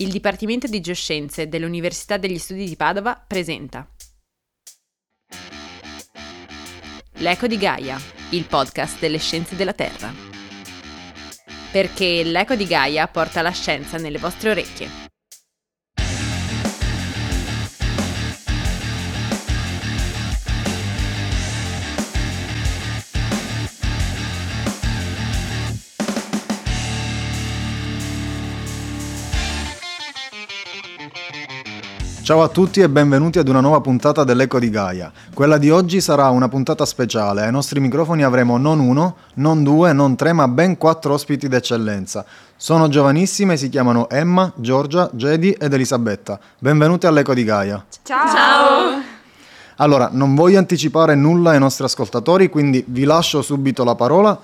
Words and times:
Il 0.00 0.12
Dipartimento 0.12 0.68
di 0.68 0.80
Geoscienze 0.80 1.48
dell'Università 1.48 2.18
degli 2.18 2.38
Studi 2.38 2.66
di 2.66 2.76
Padova 2.76 3.20
presenta 3.26 3.84
L'Eco 7.14 7.48
di 7.48 7.58
Gaia, 7.58 7.98
il 8.30 8.44
podcast 8.44 9.00
delle 9.00 9.18
scienze 9.18 9.56
della 9.56 9.72
Terra. 9.72 10.14
Perché 11.72 12.22
l'Eco 12.22 12.54
di 12.54 12.66
Gaia 12.66 13.08
porta 13.08 13.42
la 13.42 13.50
scienza 13.50 13.98
nelle 13.98 14.18
vostre 14.18 14.50
orecchie. 14.50 15.07
Ciao 32.28 32.42
a 32.42 32.48
tutti 32.48 32.80
e 32.80 32.90
benvenuti 32.90 33.38
ad 33.38 33.48
una 33.48 33.60
nuova 33.60 33.80
puntata 33.80 34.22
dell'Eco 34.22 34.58
di 34.58 34.68
Gaia. 34.68 35.10
Quella 35.32 35.56
di 35.56 35.70
oggi 35.70 36.02
sarà 36.02 36.28
una 36.28 36.46
puntata 36.46 36.84
speciale. 36.84 37.40
Ai 37.40 37.50
nostri 37.50 37.80
microfoni 37.80 38.22
avremo 38.22 38.58
non 38.58 38.80
uno, 38.80 39.16
non 39.36 39.62
due, 39.62 39.94
non 39.94 40.14
tre, 40.14 40.34
ma 40.34 40.46
ben 40.46 40.76
quattro 40.76 41.14
ospiti 41.14 41.48
d'eccellenza. 41.48 42.26
Sono 42.54 42.88
giovanissime, 42.88 43.56
si 43.56 43.70
chiamano 43.70 44.10
Emma, 44.10 44.52
Giorgia, 44.56 45.08
Jedi 45.14 45.52
ed 45.52 45.72
Elisabetta. 45.72 46.38
Benvenute 46.58 47.06
all'Eco 47.06 47.32
di 47.32 47.44
Gaia. 47.44 47.82
Ciao! 48.02 48.26
Ciao! 48.26 49.02
Allora, 49.76 50.10
non 50.12 50.34
voglio 50.34 50.58
anticipare 50.58 51.14
nulla 51.14 51.52
ai 51.52 51.58
nostri 51.58 51.86
ascoltatori, 51.86 52.50
quindi 52.50 52.84
vi 52.88 53.04
lascio 53.04 53.40
subito 53.40 53.84
la 53.84 53.94
parola. 53.94 54.38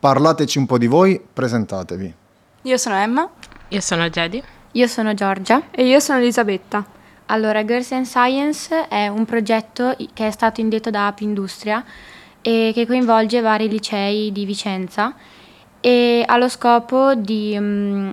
Parlateci 0.00 0.58
un 0.58 0.66
po' 0.66 0.76
di 0.76 0.88
voi, 0.88 1.22
presentatevi. 1.32 2.14
Io 2.62 2.76
sono 2.76 2.96
Emma. 2.96 3.30
Io 3.68 3.80
sono 3.80 4.08
Jedi. 4.08 4.42
Io 4.72 4.86
sono 4.88 5.14
Giorgia. 5.14 5.62
E 5.70 5.86
io 5.86 6.00
sono 6.00 6.18
Elisabetta. 6.18 6.96
Allora, 7.30 7.62
Girls 7.64 7.92
and 7.92 8.06
Science 8.06 8.88
è 8.88 9.08
un 9.08 9.26
progetto 9.26 9.94
che 10.14 10.26
è 10.28 10.30
stato 10.30 10.62
indetto 10.62 10.88
da 10.88 11.08
Apindustria 11.08 11.84
e 12.40 12.70
che 12.72 12.86
coinvolge 12.86 13.42
vari 13.42 13.68
licei 13.68 14.32
di 14.32 14.46
Vicenza 14.46 15.14
e 15.80 16.24
ha 16.26 16.36
lo 16.38 16.48
scopo 16.48 17.14
di 17.14 17.54
um, 17.54 18.10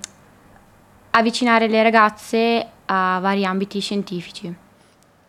avvicinare 1.12 1.68
le 1.68 1.82
ragazze 1.82 2.68
a 2.86 3.20
vari 3.22 3.46
ambiti 3.46 3.80
scientifici. 3.80 4.54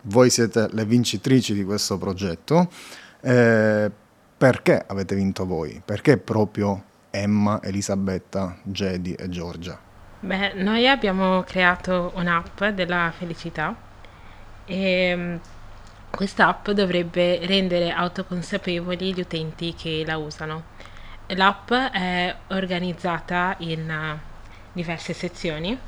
Voi 0.02 0.30
siete 0.30 0.68
le 0.72 0.84
vincitrici 0.84 1.54
di 1.54 1.64
questo 1.64 1.96
progetto. 1.96 2.68
Eh, 3.20 3.90
perché 4.36 4.84
avete 4.84 5.14
vinto 5.14 5.46
voi? 5.46 5.80
Perché 5.84 6.18
proprio 6.18 6.82
Emma, 7.10 7.62
Elisabetta, 7.62 8.58
Jedi 8.64 9.12
e 9.12 9.28
Giorgia? 9.28 9.85
Beh, 10.26 10.54
noi 10.54 10.88
abbiamo 10.88 11.44
creato 11.44 12.10
un'app 12.16 12.64
della 12.74 13.12
felicità 13.16 13.72
e 14.64 15.14
mm, 15.16 15.36
quest'app 16.10 16.70
dovrebbe 16.70 17.38
rendere 17.46 17.92
autoconsapevoli 17.92 19.14
gli 19.14 19.20
utenti 19.20 19.72
che 19.74 20.02
la 20.04 20.16
usano. 20.16 20.64
L'app 21.28 21.70
è 21.70 22.34
organizzata 22.48 23.54
in 23.58 23.88
uh, 23.88 24.18
diverse 24.72 25.12
sezioni, 25.12 25.78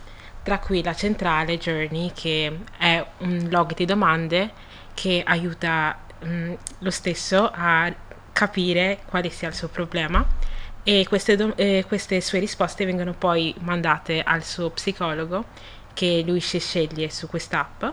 tra 0.45 0.61
cui 0.61 0.85
la 0.85 0.95
centrale 0.95 1.59
Journey, 1.59 2.13
che 2.15 2.61
è 2.79 3.05
un 3.19 3.49
log 3.51 3.75
di 3.75 3.87
domande 3.87 4.53
che 4.95 5.21
aiuta 5.27 5.99
um, 6.21 6.57
lo 6.79 6.91
stesso 6.93 7.51
a 7.53 7.93
capire 8.33 9.01
quale 9.05 9.31
sia 9.31 9.49
il 9.49 9.55
suo 9.55 9.67
problema 9.67 10.25
e 10.89 11.05
queste, 11.07 11.37
do- 11.37 11.55
eh, 11.57 11.85
queste 11.87 12.19
sue 12.23 12.39
risposte 12.39 12.87
vengono 12.87 13.13
poi 13.13 13.55
mandate 13.59 14.23
al 14.23 14.43
suo 14.43 14.71
psicologo 14.71 15.45
che 15.93 16.23
lui 16.27 16.41
si 16.41 16.59
sceglie 16.59 17.11
su 17.11 17.29
quest'app 17.29 17.85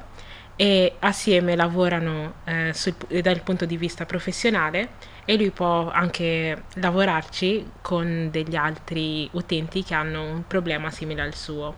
e 0.56 0.96
assieme 1.00 1.58
lavorano 1.58 2.36
eh, 2.46 2.72
sul, 2.74 2.96
dal 3.22 3.42
punto 3.42 3.66
di 3.66 3.76
vista 3.76 4.06
professionale 4.06 4.92
e 5.26 5.36
lui 5.36 5.52
può 5.52 5.92
anche 5.92 6.64
lavorarci 6.76 7.70
con 7.82 8.30
degli 8.32 8.56
altri 8.56 9.28
utenti 9.34 9.84
che 9.84 9.94
hanno 9.94 10.24
un 10.24 10.48
problema 10.48 10.90
simile 10.90 11.22
al 11.22 11.36
suo 11.36 11.76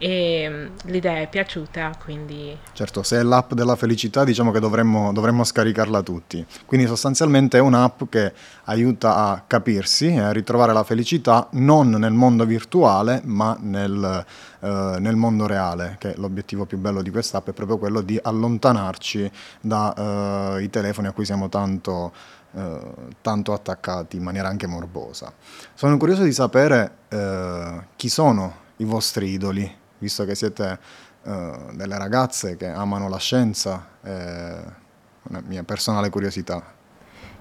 e 0.00 0.48
mm, 0.48 0.66
l'idea 0.84 1.18
è 1.18 1.28
piaciuta, 1.28 1.92
quindi... 2.02 2.56
Certo, 2.72 3.02
se 3.02 3.18
è 3.18 3.22
l'app 3.22 3.52
della 3.52 3.76
felicità 3.76 4.24
diciamo 4.24 4.50
che 4.50 4.58
dovremmo, 4.58 5.12
dovremmo 5.12 5.44
scaricarla 5.44 6.00
tutti. 6.00 6.44
Quindi 6.64 6.86
sostanzialmente 6.86 7.58
è 7.58 7.60
un'app 7.60 8.04
che 8.08 8.32
aiuta 8.64 9.16
a 9.16 9.44
capirsi 9.46 10.06
e 10.06 10.20
a 10.20 10.32
ritrovare 10.32 10.72
la 10.72 10.84
felicità 10.84 11.48
non 11.52 11.90
nel 11.90 12.12
mondo 12.12 12.46
virtuale 12.46 13.20
ma 13.24 13.54
nel, 13.60 14.24
eh, 14.60 14.96
nel 14.98 15.16
mondo 15.16 15.46
reale, 15.46 15.96
che 15.98 16.14
l'obiettivo 16.16 16.64
più 16.64 16.78
bello 16.78 17.02
di 17.02 17.10
quest'app 17.10 17.50
è 17.50 17.52
proprio 17.52 17.76
quello 17.76 18.00
di 18.00 18.18
allontanarci 18.20 19.30
dai 19.60 20.62
eh, 20.64 20.70
telefoni 20.70 21.08
a 21.08 21.12
cui 21.12 21.26
siamo 21.26 21.48
tanto... 21.50 22.38
Eh, 22.52 22.78
tanto 23.22 23.52
attaccati 23.52 24.16
in 24.16 24.24
maniera 24.24 24.48
anche 24.48 24.66
morbosa. 24.66 25.32
Sono 25.72 25.96
curioso 25.96 26.24
di 26.24 26.32
sapere 26.32 26.96
eh, 27.08 27.80
chi 27.94 28.08
sono 28.08 28.56
i 28.78 28.84
vostri 28.84 29.28
idoli 29.28 29.78
visto 30.00 30.24
che 30.24 30.34
siete 30.34 30.78
uh, 31.22 31.72
delle 31.72 31.96
ragazze 31.96 32.56
che 32.56 32.66
amano 32.66 33.08
la 33.08 33.18
scienza, 33.18 33.86
è 34.02 34.58
una 35.22 35.42
mia 35.46 35.62
personale 35.62 36.10
curiosità. 36.10 36.78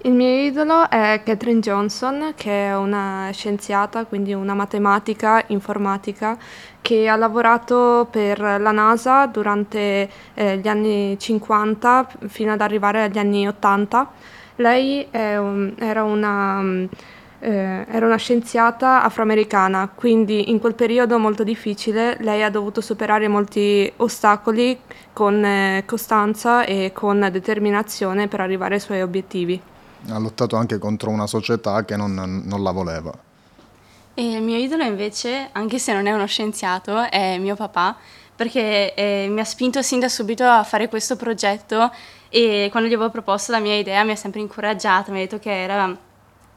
Il 0.03 0.13
mio 0.13 0.29
idolo 0.29 0.89
è 0.89 1.21
Catherine 1.25 1.59
Johnson, 1.59 2.31
che 2.35 2.67
è 2.67 2.75
una 2.75 3.31
scienziata, 3.33 4.05
quindi 4.05 4.33
una 4.33 4.53
matematica 4.53 5.43
informatica, 5.47 6.37
che 6.81 7.09
ha 7.09 7.17
lavorato 7.17 8.07
per 8.09 8.39
la 8.39 8.71
NASA 8.71 9.25
durante 9.25 10.09
eh, 10.35 10.57
gli 10.57 10.67
anni 10.69 11.19
50 11.19 12.11
fino 12.27 12.53
ad 12.53 12.61
arrivare 12.61 13.03
agli 13.03 13.17
anni 13.17 13.45
80. 13.45 14.11
Lei 14.55 15.05
un, 15.11 15.73
era 15.77 16.03
una 16.03 16.87
eh, 17.39 17.85
era 17.89 18.05
una 18.05 18.17
scienziata 18.17 19.03
afroamericana, 19.03 19.89
quindi 19.93 20.49
in 20.49 20.59
quel 20.59 20.75
periodo 20.75 21.17
molto 21.17 21.43
difficile 21.43 22.17
lei 22.19 22.43
ha 22.43 22.49
dovuto 22.49 22.81
superare 22.81 23.27
molti 23.27 23.91
ostacoli 23.97 24.79
con 25.13 25.43
eh, 25.43 25.83
costanza 25.85 26.65
e 26.65 26.91
con 26.93 27.27
determinazione 27.31 28.27
per 28.27 28.41
arrivare 28.41 28.75
ai 28.75 28.81
suoi 28.81 29.01
obiettivi. 29.01 29.59
Ha 30.09 30.17
lottato 30.17 30.55
anche 30.55 30.77
contro 30.77 31.09
una 31.09 31.27
società 31.27 31.83
che 31.85 31.95
non, 31.95 32.43
non 32.45 32.63
la 32.63 32.71
voleva. 32.71 33.11
E 34.13 34.31
il 34.33 34.41
mio 34.41 34.57
idolo 34.57 34.83
invece, 34.83 35.49
anche 35.53 35.79
se 35.79 35.93
non 35.93 36.05
è 36.05 36.11
uno 36.11 36.25
scienziato, 36.25 37.09
è 37.09 37.37
mio 37.37 37.55
papà, 37.55 37.95
perché 38.35 38.93
eh, 38.93 39.27
mi 39.29 39.39
ha 39.39 39.45
spinto 39.45 39.81
sin 39.81 39.99
da 39.99 40.09
subito 40.09 40.43
a 40.45 40.63
fare 40.63 40.89
questo 40.89 41.15
progetto 41.15 41.91
e 42.29 42.67
quando 42.71 42.89
gli 42.89 42.93
avevo 42.93 43.09
proposto 43.09 43.51
la 43.51 43.59
mia 43.59 43.75
idea 43.75 44.03
mi 44.03 44.11
ha 44.11 44.15
sempre 44.15 44.39
incoraggiato, 44.39 45.11
mi 45.11 45.17
ha 45.17 45.21
detto 45.21 45.39
che 45.39 45.61
era 45.61 45.97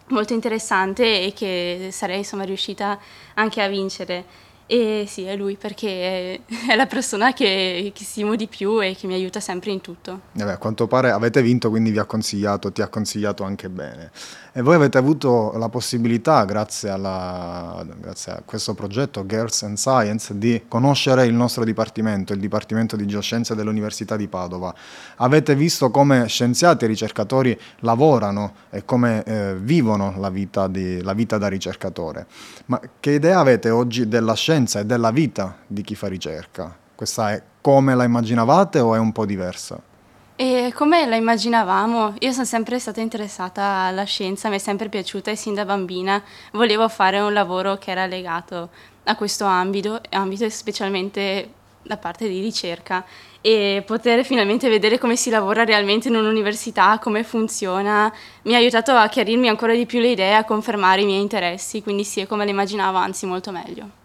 molto 0.09 0.33
interessante 0.33 1.25
e 1.25 1.33
che 1.33 1.89
sarei 1.91 2.19
insomma 2.19 2.45
riuscita 2.45 2.99
anche 3.35 3.63
a 3.63 3.69
vincere. 3.69 4.25
E 4.73 5.05
sì, 5.07 5.25
è 5.25 5.37
lui 5.37 5.57
perché 5.57 6.41
è 6.67 6.75
la 6.75 6.87
persona 6.87 7.35
che, 7.35 7.93
che 7.95 8.05
stimo 8.05 8.37
di 8.37 8.47
più 8.47 8.83
e 8.83 8.97
che 8.97 9.07
mi 9.07 9.13
aiuta 9.13 9.39
sempre 9.39 9.71
in 9.71 9.83
tutto. 9.83 10.21
Eh 10.33 10.45
beh, 10.45 10.53
a 10.53 10.57
quanto 10.57 10.87
pare 10.87 11.11
avete 11.11 11.43
vinto, 11.43 11.69
quindi 11.69 11.91
vi 11.91 11.99
ha 11.99 12.07
consigliato, 12.07 12.73
ti 12.73 12.81
ha 12.81 12.89
consigliato 12.89 13.45
anche 13.45 13.69
bene. 13.69 14.11
E 14.55 14.63
voi 14.63 14.75
avete 14.75 14.97
avuto 14.97 15.53
la 15.57 15.69
possibilità, 15.69 16.45
grazie, 16.45 16.89
alla, 16.89 17.85
grazie 17.99 18.33
a 18.33 18.43
questo 18.45 18.73
progetto 18.73 19.27
Girls 19.27 19.63
and 19.63 19.77
Science, 19.77 20.37
di 20.39 20.63
conoscere 20.69 21.27
il 21.27 21.35
nostro 21.35 21.65
dipartimento, 21.65 22.33
il 22.33 22.39
Dipartimento 22.39 22.97
di 22.97 23.07
Geoscienze 23.07 23.55
dell'Università 23.55 24.17
di 24.17 24.29
Padova. 24.29 24.75
Avete 25.17 25.55
visto 25.55 25.91
come 25.91 26.29
scienziati 26.29 26.85
e 26.85 26.89
ricercatori 26.89 27.59
lavorano 27.81 28.55
e 28.71 28.85
come 28.87 29.23
eh, 29.25 29.55
vivono 29.55 30.15
la 30.19 30.31
vita, 30.31 30.67
di, 30.67 31.03
la 31.03 31.13
vita 31.15 31.37
da 31.37 31.49
ricercatore. 31.49 32.27
Ma 32.67 32.81
che 33.01 33.11
idea 33.13 33.39
avete 33.39 33.71
oggi 33.71 34.07
della 34.07 34.35
scienza 34.35 34.61
e 34.81 34.85
della 34.87 35.11
vita 35.11 35.57
di 35.67 35.83
chi 35.83 35.95
fa 35.95 36.09
ricerca? 36.09 36.77
Questa 36.95 37.33
è 37.33 37.43
come 37.61 37.95
la 37.95 38.05
immaginavate 38.05 38.79
o 38.81 38.95
è 38.95 38.99
un 38.99 39.13
po' 39.13 39.27
diversa? 39.27 39.81
E 40.35 40.73
come 40.75 41.07
la 41.07 41.17
immaginavamo, 41.17 42.15
io 42.19 42.33
sono 42.33 42.45
sempre 42.45 42.79
stata 42.79 43.01
interessata 43.01 43.63
alla 43.63 44.05
scienza, 44.05 44.49
mi 44.49 44.57
è 44.57 44.59
sempre 44.59 44.89
piaciuta 44.89 45.31
e 45.31 45.37
sin 45.37 45.55
da 45.55 45.65
bambina 45.65 46.23
volevo 46.53 46.89
fare 46.89 47.21
un 47.21 47.33
lavoro 47.33 47.77
che 47.77 47.91
era 47.91 48.07
legato 48.07 48.71
a 49.05 49.15
questo 49.15 49.45
ambito, 49.45 50.01
ambito 50.11 50.49
specialmente 50.49 51.51
da 51.83 51.97
parte 51.97 52.29
di 52.29 52.41
ricerca 52.41 53.05
e 53.41 53.83
poter 53.85 54.25
finalmente 54.25 54.69
vedere 54.69 54.99
come 54.99 55.17
si 55.17 55.29
lavora 55.29 55.65
realmente 55.65 56.09
in 56.09 56.15
un'università, 56.15 56.99
come 56.99 57.25
funziona, 57.25 58.13
mi 58.43 58.55
ha 58.55 58.59
aiutato 58.59 58.93
a 58.93 59.09
chiarirmi 59.09 59.49
ancora 59.49 59.75
di 59.75 59.85
più 59.85 60.01
le 60.01 60.11
idee, 60.11 60.35
a 60.35 60.45
confermare 60.45 61.03
i 61.03 61.07
miei 61.07 61.21
interessi, 61.21 61.83
quindi 61.83 62.05
sì, 62.05 62.21
è 62.21 62.27
come 62.27 62.45
le 62.45 62.51
immaginavo, 62.53 62.99
anzi 62.99 63.27
molto 63.27 63.51
meglio. 63.51 64.01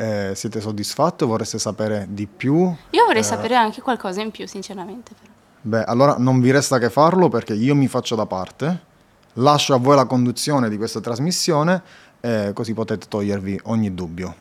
Eh, 0.00 0.34
siete 0.34 0.62
soddisfatti 0.62 1.24
o 1.24 1.26
vorreste 1.26 1.58
sapere 1.58 2.06
di 2.08 2.26
più? 2.26 2.74
Io 2.88 3.04
vorrei 3.04 3.20
eh... 3.20 3.22
sapere 3.22 3.54
anche 3.54 3.82
qualcosa 3.82 4.22
in 4.22 4.30
più, 4.30 4.46
sinceramente. 4.46 5.12
Però. 5.12 5.30
Beh, 5.60 5.84
allora 5.84 6.14
non 6.16 6.40
vi 6.40 6.50
resta 6.50 6.78
che 6.78 6.88
farlo 6.88 7.28
perché 7.28 7.52
io 7.52 7.74
mi 7.74 7.86
faccio 7.86 8.16
da 8.16 8.24
parte, 8.24 8.80
lascio 9.34 9.74
a 9.74 9.76
voi 9.76 9.96
la 9.96 10.06
conduzione 10.06 10.70
di 10.70 10.78
questa 10.78 11.00
trasmissione 11.00 11.82
e 12.18 12.52
così 12.54 12.72
potete 12.72 13.08
togliervi 13.08 13.60
ogni 13.64 13.92
dubbio. 13.92 14.34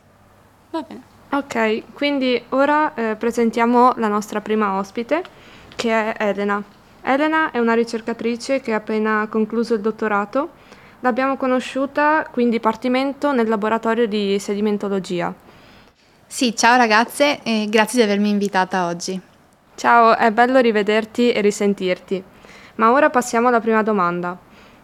Va 0.72 0.82
bene. 0.88 1.02
Ok, 1.32 1.92
quindi 1.92 2.42
ora 2.50 2.94
eh, 2.94 3.18
presentiamo 3.18 3.92
la 3.98 4.08
nostra 4.08 4.40
prima 4.40 4.78
ospite, 4.78 5.22
che 5.76 6.14
è 6.14 6.24
Elena. 6.24 6.64
Elena 7.02 7.52
è 7.52 7.60
una 7.60 7.74
ricercatrice 7.74 8.62
che 8.62 8.72
ha 8.72 8.78
appena 8.78 9.28
concluso 9.30 9.74
il 9.74 9.82
dottorato. 9.82 10.52
L'abbiamo 11.02 11.36
conosciuta 11.36 12.26
qui 12.32 12.44
in 12.44 12.50
dipartimento 12.50 13.34
nel 13.34 13.50
laboratorio 13.50 14.08
di 14.08 14.40
sedimentologia. 14.40 15.48
Sì, 16.32 16.56
ciao 16.56 16.78
ragazze 16.78 17.42
e 17.42 17.66
grazie 17.70 17.98
di 17.98 18.06
avermi 18.06 18.30
invitata 18.30 18.86
oggi. 18.86 19.20
Ciao, 19.74 20.16
è 20.16 20.32
bello 20.32 20.60
rivederti 20.60 21.32
e 21.32 21.42
risentirti. 21.42 22.24
Ma 22.76 22.92
ora 22.92 23.10
passiamo 23.10 23.48
alla 23.48 23.60
prima 23.60 23.82
domanda. 23.82 24.38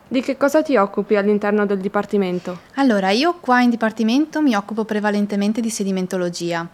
Di 0.07 0.21
che 0.21 0.38
cosa 0.38 0.63
ti 0.63 0.75
occupi 0.75 1.15
all'interno 1.15 1.68
del 1.68 1.77
dipartimento? 1.77 2.62
Allora, 2.77 3.12
io 3.12 3.36
qua 3.39 3.62
in 3.62 3.69
dipartimento 3.69 4.42
mi 4.42 4.56
occupo 4.56 4.86
prevalentemente 4.86 5.62
di 5.62 5.69
sedimentologia 5.69 6.68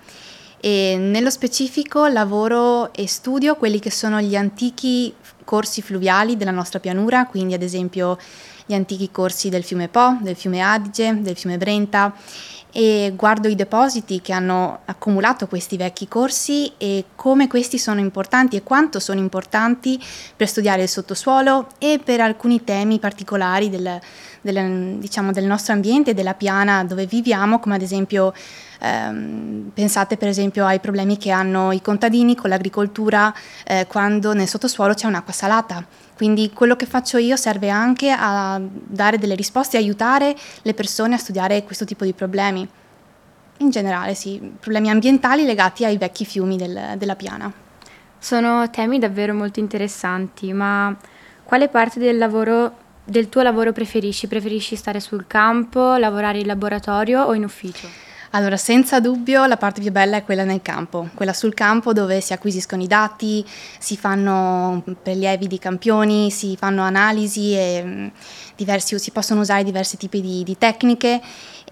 e 0.58 0.96
nello 0.98 1.30
specifico 1.30 2.08
lavoro 2.08 2.94
e 2.94 3.08
studio 3.08 3.56
quelli 3.56 3.80
che 3.80 3.92
sono 3.92 4.22
gli 4.22 4.38
antichi 4.38 5.14
corsi 5.44 5.82
fluviali 5.82 6.38
della 6.38 6.52
nostra 6.52 6.80
pianura, 6.80 7.26
quindi 7.26 7.54
ad 7.54 7.62
esempio 7.62 8.18
gli 8.66 8.74
antichi 8.74 9.12
corsi 9.12 9.50
del 9.50 9.66
fiume 9.66 9.90
Po, 9.90 10.18
del 10.22 10.38
fiume 10.38 10.62
Adige, 10.62 11.18
del 11.20 11.36
fiume 11.36 11.58
Brenta 11.58 12.14
e 12.72 13.14
guardo 13.16 13.48
i 13.48 13.56
depositi 13.56 14.22
che 14.22 14.32
hanno 14.32 14.80
accumulato 14.86 15.48
questi 15.48 15.76
vecchi 15.76 16.08
corsi 16.08 16.72
e 16.78 17.06
come 17.16 17.48
questi 17.48 17.78
sono 17.78 18.00
importanti 18.00 18.56
e 18.56 18.64
quanto 18.64 19.00
sono 19.00 19.20
importanti 19.20 20.02
per 20.36 20.48
studiare 20.48 20.84
il 20.84 20.90
sottosuolo 20.90 21.68
e 21.78 22.00
per 22.04 22.22
alcuni 22.22 22.64
temi 22.64 23.00
particolari 23.00 23.70
del, 23.70 24.00
del, 24.42 24.98
diciamo, 24.98 25.32
del 25.32 25.46
nostro 25.46 25.74
ambiente, 25.74 26.14
della 26.14 26.34
piana 26.34 26.84
dove 26.86 27.06
viviamo, 27.06 27.60
come 27.60 27.76
ad 27.76 27.82
esempio 27.82 28.34
ehm, 28.80 29.72
pensate 29.74 30.16
per 30.16 30.30
esempio 30.30 30.66
ai 30.66 30.80
problemi 30.80 31.18
che 31.18 31.32
hanno 31.32 31.74
i 31.74 31.82
contadini 31.82 32.36
con 32.36 32.50
l'agricoltura 32.50 33.34
eh, 33.66 33.86
quando 33.88 34.34
nel 34.34 34.48
sottosuolo 34.48 34.94
c'è 34.94 35.08
un'acqua 35.08 35.34
salata 35.34 35.86
quindi 36.22 36.52
quello 36.54 36.76
che 36.76 36.86
faccio 36.86 37.18
io 37.18 37.36
serve 37.36 37.70
anche 37.70 38.16
a 38.16 38.62
dare 38.62 39.18
delle 39.18 39.34
risposte 39.34 39.78
aiutare 39.78 40.36
le 40.62 40.76
persone 40.76 41.16
a 41.16 41.18
studiare 41.18 41.64
questo 41.64 41.84
tipo 41.84 42.06
di 42.06 42.14
problemi. 42.14 42.70
In 43.58 43.72
generale, 43.72 44.14
sì, 44.14 44.40
problemi 44.60 44.92
ambientali 44.92 45.46
legati 45.46 45.84
ai 45.84 45.98
vecchi 45.98 46.24
fiumi 46.24 46.58
del, 46.58 46.94
della 47.00 47.16
piana. 47.16 47.52
Sono 48.20 48.70
temi 48.70 49.00
davvero 49.00 49.34
molto 49.34 49.60
interessanti, 49.60 50.54
ma 50.54 50.96
quale 51.44 51.70
parte 51.70 52.00
del, 52.00 52.20
lavoro, 52.20 52.72
del 53.04 53.28
tuo 53.28 53.42
lavoro 53.42 53.72
preferisci? 53.72 54.28
Preferisci 54.28 54.76
stare 54.76 55.00
sul 55.00 55.26
campo, 55.26 55.96
lavorare 55.96 56.38
in 56.38 56.46
laboratorio 56.46 57.24
o 57.24 57.34
in 57.34 57.46
ufficio? 57.46 58.11
Allora, 58.34 58.56
senza 58.56 59.02
dubbio 59.02 59.46
la 59.46 59.58
parte 59.58 59.82
più 59.82 59.92
bella 59.92 60.16
è 60.16 60.24
quella 60.24 60.46
nel 60.46 60.62
campo, 60.62 61.10
quella 61.16 61.34
sul 61.34 61.54
campo 61.54 61.92
dove 61.92 62.22
si 62.22 62.32
acquisiscono 62.32 62.82
i 62.82 62.88
dati, 62.88 63.46
si 63.78 63.98
fanno 63.98 64.82
prelievi 65.04 65.48
di 65.48 65.60
campioni, 65.60 66.32
si 66.32 66.56
fanno 66.56 66.82
analisi 66.82 67.54
e 67.54 67.84
mm, 67.84 68.08
diversi, 68.64 68.98
si 69.00 69.12
possono 69.12 69.42
usare 69.42 69.64
diversi 69.64 69.98
tipi 69.98 70.22
di, 70.22 70.44
di 70.44 70.58
tecniche 70.58 71.22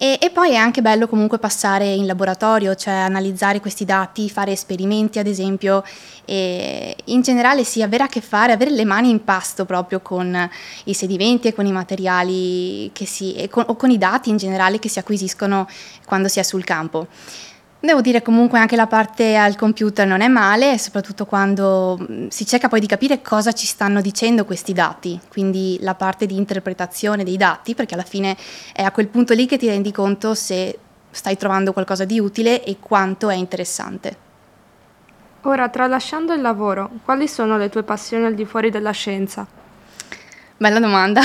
e, 0.02 0.18
e, 0.22 0.30
poi 0.30 0.52
è 0.52 0.56
anche 0.56 0.82
bello 0.82 1.08
comunque 1.08 1.40
passare 1.40 1.92
in 1.92 2.06
laboratorio, 2.06 2.74
cioè 2.74 2.94
analizzare 2.94 3.60
questi 3.60 3.84
dati, 3.84 4.30
fare 4.30 4.54
esperimenti 4.54 5.20
ad 5.20 5.28
esempio 5.28 5.84
e 6.24 6.96
in 7.06 7.22
generale 7.22 7.66
sì, 7.66 7.82
avere 7.82 8.04
a 8.04 8.08
che 8.08 8.22
fare, 8.22 8.54
avere 8.54 8.72
le 8.72 8.86
mani 8.86 9.10
in 9.10 9.24
pasto 9.26 9.66
proprio 9.66 10.00
con 10.00 10.50
i 10.86 10.94
sedimenti 10.94 11.50
e 11.50 11.54
con 11.54 11.66
i 11.66 11.72
materiali 11.74 12.92
si, 12.94 13.46
con, 13.50 13.66
o 13.68 13.76
con 13.76 13.92
i 13.92 13.98
dati 13.98 14.30
in 14.30 14.38
generale 14.38 14.80
che 14.80 14.88
si 14.88 15.00
acquisiscono 15.00 15.68
quando 16.06 16.28
si 16.28 16.40
è 16.40 16.44
sul 16.44 16.64
campo. 16.64 17.08
Devo 17.82 18.02
dire 18.02 18.22
comunque 18.22 18.60
anche 18.60 18.76
la 18.76 18.88
parte 18.88 19.38
al 19.38 19.56
computer 19.56 20.06
non 20.06 20.20
è 20.20 20.28
male, 20.28 20.78
soprattutto 20.78 21.26
quando 21.26 21.98
mm, 21.98 22.28
si 22.28 22.46
cerca 22.46 22.68
poi 22.68 22.82
di 22.82 22.88
capire 22.88 23.22
cosa 23.22 23.54
ci 23.54 23.66
stanno 23.66 24.02
dicendo 24.02 24.44
questi 24.44 24.74
dati, 24.74 25.18
quindi 25.30 25.78
la 25.80 25.96
parte 25.96 26.26
di 26.26 26.36
interpretazione 26.36 27.24
dei 27.24 27.38
dati, 27.38 27.76
perché 27.76 27.94
alla 27.94 28.04
fine 28.04 28.36
è 28.74 28.84
a 28.84 28.92
quel 28.92 29.08
punto 29.08 29.34
lì 29.34 29.46
che 29.46 29.58
ti 29.58 29.68
rendi 29.68 29.94
conto 29.94 30.34
se 30.34 30.78
stai 31.10 31.38
trovando 31.38 31.72
qualcosa 31.72 32.04
di 32.04 32.20
utile 32.20 32.66
e 32.66 32.80
quanto 32.82 33.30
è 33.30 33.36
interessante. 33.36 34.28
Ora, 35.44 35.70
tralasciando 35.70 36.34
il 36.34 36.42
lavoro, 36.42 36.90
quali 37.06 37.30
sono 37.30 37.58
le 37.58 37.70
tue 37.70 37.84
passioni 37.84 38.26
al 38.26 38.36
di 38.36 38.44
fuori 38.44 38.72
della 38.72 38.92
scienza? 38.92 39.48
Bella 40.58 40.82
domanda. 40.82 41.22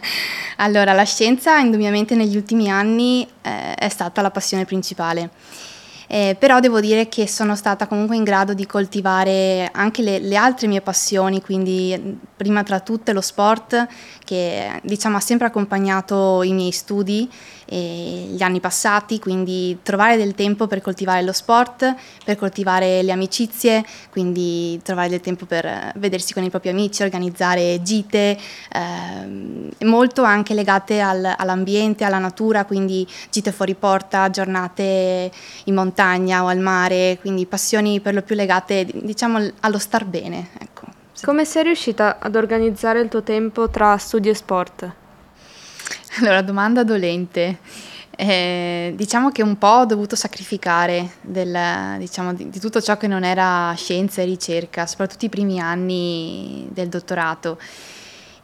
allora, 0.56 0.94
la 0.94 1.04
scienza 1.04 1.58
indubbiamente 1.58 2.14
negli 2.14 2.36
ultimi 2.36 2.70
anni 2.70 3.28
eh, 3.42 3.74
è 3.74 3.88
stata 3.90 4.22
la 4.22 4.30
passione 4.30 4.64
principale 4.64 5.68
eh, 6.12 6.34
però 6.36 6.58
devo 6.58 6.80
dire 6.80 7.08
che 7.08 7.28
sono 7.28 7.54
stata 7.54 7.86
comunque 7.86 8.16
in 8.16 8.24
grado 8.24 8.52
di 8.52 8.66
coltivare 8.66 9.68
anche 9.72 10.02
le, 10.02 10.18
le, 10.18 10.34
altre 10.34 10.66
mie 10.66 10.80
passioni, 10.80 11.40
quindi 11.40 12.18
prima 12.34 12.64
tra 12.64 12.80
tutte 12.80 13.12
lo 13.12 13.20
sport 13.20 13.86
che 14.24 14.80
diciamo 14.82 15.18
ha 15.18 15.20
sempre 15.20 15.46
accompagnato 15.46 16.42
i 16.42 16.52
miei 16.52 16.72
studi 16.72 17.30
gli 17.76 18.42
anni 18.42 18.60
passati, 18.60 19.18
quindi 19.18 19.78
trovare 19.82 20.16
del 20.16 20.34
tempo 20.34 20.66
per 20.66 20.80
coltivare 20.80 21.22
lo 21.22 21.32
sport, 21.32 21.94
per 22.24 22.36
coltivare 22.36 23.02
le 23.02 23.12
amicizie, 23.12 23.84
quindi 24.10 24.80
trovare 24.82 25.08
del 25.08 25.20
tempo 25.20 25.46
per 25.46 25.92
vedersi 25.96 26.32
con 26.32 26.42
i 26.42 26.50
propri 26.50 26.70
amici, 26.70 27.02
organizzare 27.02 27.80
gite, 27.82 28.36
eh, 28.72 29.84
molto 29.84 30.22
anche 30.22 30.54
legate 30.54 31.00
al, 31.00 31.34
all'ambiente, 31.36 32.04
alla 32.04 32.18
natura, 32.18 32.64
quindi 32.64 33.06
gite 33.30 33.52
fuori 33.52 33.74
porta, 33.74 34.30
giornate 34.30 35.30
in 35.64 35.74
montagna 35.74 36.42
o 36.42 36.48
al 36.48 36.58
mare, 36.58 37.18
quindi 37.20 37.46
passioni 37.46 38.00
per 38.00 38.14
lo 38.14 38.22
più 38.22 38.34
legate 38.34 38.86
diciamo 38.92 39.38
allo 39.60 39.78
star 39.78 40.04
bene. 40.04 40.48
Ecco. 40.58 40.86
Come 41.22 41.44
sei 41.44 41.64
riuscita 41.64 42.18
ad 42.18 42.34
organizzare 42.34 43.00
il 43.00 43.08
tuo 43.08 43.22
tempo 43.22 43.68
tra 43.68 43.96
studio 43.98 44.30
e 44.30 44.34
sport? 44.34 44.92
Allora, 46.20 46.42
domanda 46.42 46.84
dolente. 46.84 47.58
Eh, 48.16 48.92
diciamo 48.96 49.30
che 49.30 49.42
un 49.42 49.56
po' 49.56 49.66
ho 49.66 49.86
dovuto 49.86 50.14
sacrificare 50.14 51.12
del, 51.22 51.96
diciamo, 51.96 52.34
di, 52.34 52.50
di, 52.50 52.60
tutto 52.60 52.82
ciò 52.82 52.98
che 52.98 53.06
non 53.06 53.24
era 53.24 53.72
scienza 53.76 54.20
e 54.20 54.26
ricerca, 54.26 54.86
soprattutto 54.86 55.24
i 55.24 55.30
primi 55.30 55.58
anni 55.58 56.68
del 56.70 56.88
dottorato. 56.88 57.58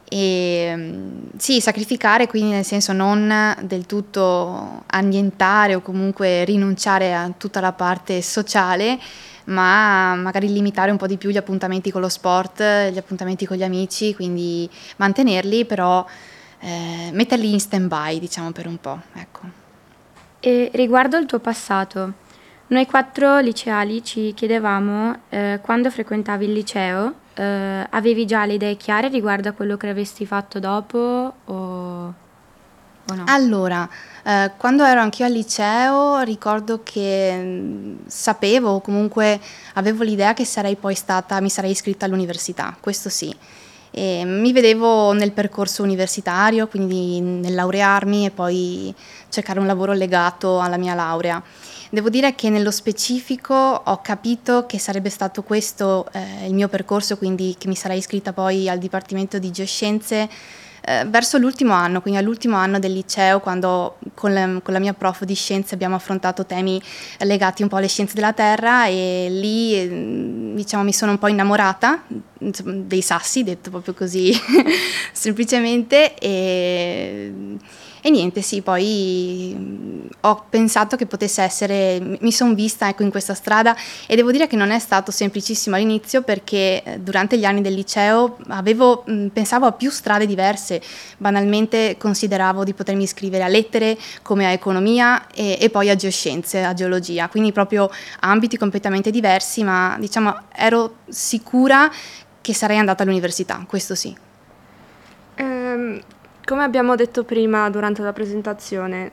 E, 0.09 0.73
mm, 0.75 1.19
sì, 1.37 1.61
sacrificare 1.61 2.27
quindi 2.27 2.53
nel 2.53 2.65
senso 2.65 2.93
non 2.93 3.55
del 3.63 3.85
tutto 3.87 4.85
annientare 4.87 5.75
o 5.75 5.83
comunque 5.83 6.45
rinunciare 6.45 7.15
a 7.15 7.31
tutta 7.37 7.61
la 7.61 7.73
parte 7.73 8.23
sociale, 8.23 8.99
ma 9.47 10.15
magari 10.15 10.51
limitare 10.51 10.91
un 10.91 10.97
po' 10.97 11.07
di 11.07 11.19
più 11.19 11.31
gli 11.31 11.37
appuntamenti 11.37 11.91
con 11.91 12.01
lo 12.01 12.09
sport, 12.09 12.63
gli 12.91 12.99
appuntamenti 12.99 13.47
con 13.47 13.57
gli 13.57 13.65
amici, 13.65 14.15
quindi 14.15 14.69
mantenerli, 14.97 15.65
però 15.67 16.05
eh, 16.61 17.11
metterli 17.13 17.53
in 17.53 17.61
stand 17.61 17.89
by, 17.89 18.19
diciamo, 18.19 18.53
per 18.53 18.67
un 18.67 18.79
po'. 18.79 19.01
Ecco. 19.15 19.41
E 20.41 20.71
riguardo 20.75 21.17
il 21.17 21.27
tuo 21.27 21.39
passato, 21.39 22.13
noi 22.69 22.87
quattro 22.87 23.39
liceali 23.39 24.03
ci 24.03 24.35
chiedevamo, 24.35 25.21
eh, 25.29 25.61
quando 25.63 25.91
frequentavi 25.91 26.45
il 26.47 26.53
liceo, 26.53 27.15
eh, 27.35 27.87
avevi 27.91 28.27
già 28.27 28.45
le 28.45 28.55
idee 28.55 28.77
chiare 28.77 29.09
riguardo 29.09 29.49
a 29.49 29.53
quello 29.53 29.77
che 29.77 29.89
avresti 29.89 30.27
fatto 30.27 30.59
dopo 30.59 31.33
o, 31.45 31.53
o 31.53 32.15
no? 33.15 33.25
Allora, 33.27 33.89
eh, 34.25 34.51
quando 34.57 34.85
ero 34.85 35.01
anch'io 35.01 35.27
al 35.27 35.33
liceo 35.33 36.21
ricordo 36.21 36.81
che 36.83 37.37
mh, 37.37 37.47
mm, 37.47 37.97
sapevo, 38.07 38.81
comunque 38.81 39.41
avevo 39.75 40.03
l'idea 40.03 40.35
che 40.35 40.45
sarei 40.45 40.75
poi 40.75 40.95
stata, 40.95 41.41
mi 41.41 41.51
sarei 41.51 41.71
iscritta 41.71 42.07
all'università, 42.07 42.77
questo 42.81 43.09
sì. 43.09 43.35
E 43.99 44.25
mi 44.27 44.53
vedevo 44.53 45.15
nel 45.15 45.33
percorso 45.33 45.83
universitario, 45.83 46.69
quindi 46.69 47.19
nel 47.19 47.55
laurearmi 47.55 48.27
e 48.27 48.31
poi 48.31 48.95
cercare 49.31 49.59
un 49.59 49.65
lavoro 49.65 49.95
legato 49.95 50.61
alla 50.61 50.77
mia 50.77 50.93
laurea. 50.93 51.43
Devo 51.89 52.11
dire 52.11 52.35
che 52.35 52.51
nello 52.51 52.71
specifico 52.71 53.55
ho 53.55 54.01
capito 54.03 54.67
che 54.67 54.79
sarebbe 54.79 55.09
stato 55.09 55.43
questo 55.43 56.07
eh, 56.13 56.47
il 56.47 56.53
mio 56.53 56.69
percorso, 56.69 57.17
quindi 57.17 57.55
che 57.57 57.69
mi 57.69 57.75
sarei 57.75 57.97
iscritta 57.97 58.35
poi 58.35 58.69
al 58.69 58.79
Dipartimento 58.79 59.39
di 59.39 59.51
Geoscienze 59.51 60.29
eh, 60.89 61.05
verso 61.09 61.37
l'ultimo 61.37 61.73
anno, 61.73 62.01
quindi 62.01 62.21
all'ultimo 62.21 62.55
anno 62.57 62.79
del 62.79 62.93
liceo, 62.93 63.41
quando 63.41 63.99
con, 64.15 64.33
le, 64.33 64.61
con, 64.63 64.73
la 64.73 64.79
mia 64.79 64.95
prof 64.95 65.25
di 65.25 65.35
scienze 65.35 65.75
abbiamo 65.75 65.97
affrontato 65.97 66.47
temi 66.47 66.81
legati 67.19 67.63
un 67.63 67.69
po' 67.69 67.77
alle 67.77 67.89
scienze 67.89 68.15
della 68.15 68.33
Terra 68.33 68.87
e 68.87 69.27
lì 69.29 69.75
eh, 69.75 70.53
diciamo, 70.55 70.85
mi 70.85 70.93
sono 70.93 71.11
un 71.11 71.19
po' 71.19 71.27
innamorata 71.27 72.05
dei 72.39 73.03
sassi, 73.03 73.43
detto 73.43 73.71
proprio 73.71 73.95
così 73.95 74.33
semplicemente. 75.11 76.15
E, 76.15 77.33
E 78.07 78.11
niente, 78.11 78.41
sì, 78.41 78.63
poi 78.63 80.07
ho 80.21 80.45
pensato 80.49 80.95
che 80.95 81.07
potesse 81.07 81.43
essere, 81.43 81.99
mi 82.21 82.31
sono 82.31 82.55
vista 82.55 82.89
ecco, 82.89 83.03
in 83.03 83.11
questa 83.11 83.35
strada 83.35 83.75
e 84.07 84.15
devo 84.15 84.31
dire 84.31 84.47
che 84.47 84.55
non 84.55 84.71
è 84.71 84.79
stato 84.79 85.11
semplicissimo 85.11 85.75
all'inizio 85.75 86.23
perché 86.23 86.85
eh, 86.85 87.01
durante 87.01 87.37
gli 87.37 87.45
anni 87.45 87.63
del 87.63 87.75
liceo 87.75 88.37
avevo, 88.47 89.03
pensavo 89.33 89.67
a 89.67 89.73
più 89.73 89.91
strade 89.91 90.25
diverse, 90.25 90.81
banalmente 91.17 91.97
consideravo 91.99 92.63
di 92.63 92.75
potermi 92.75 93.03
iscrivere 93.03 93.43
a 93.43 93.49
lettere 93.49 93.99
come 94.23 94.47
a 94.47 94.51
economia 94.51 95.27
e, 95.35 95.59
e 95.61 95.69
poi 95.69 95.91
a 95.91 95.97
geoscienze, 95.97 96.63
a 96.63 96.75
geologia, 96.75 97.29
quindi 97.29 97.51
proprio 97.51 97.91
ambiti 98.21 98.57
completamente 98.57 99.11
diversi, 99.11 99.65
ma 99.65 99.97
diciamo 99.99 100.43
ero 100.55 100.99
sicura 101.09 101.91
che 102.41 102.55
sarei 102.55 102.79
andata 102.79 103.03
all'università, 103.03 103.65
questo 103.67 103.97
sì. 103.97 104.17
Ehm, 105.35 106.01
come 106.47 106.63
abbiamo 106.63 106.95
detto 106.95 107.25
prima 107.25 107.69
durante 107.71 108.03
la 108.03 108.13
presentazione, 108.13 109.11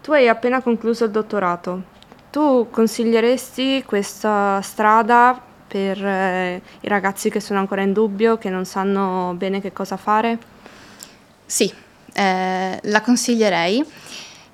tu 0.00 0.12
hai 0.12 0.28
appena 0.28 0.62
concluso 0.62 1.04
il 1.04 1.10
dottorato. 1.10 1.94
Tu 2.30 2.68
consiglieresti 2.70 3.82
questa 3.84 4.60
strada 4.62 5.42
per 5.66 6.02
eh, 6.04 6.62
i 6.80 6.88
ragazzi 6.88 7.28
che 7.28 7.40
sono 7.40 7.58
ancora 7.58 7.82
in 7.82 7.92
dubbio, 7.92 8.38
che 8.38 8.50
non 8.50 8.64
sanno 8.64 9.34
bene 9.36 9.60
che 9.60 9.72
cosa 9.72 9.96
fare? 9.96 10.38
Sì, 11.44 11.72
eh, 12.12 12.78
la 12.80 13.00
consiglierei 13.00 13.84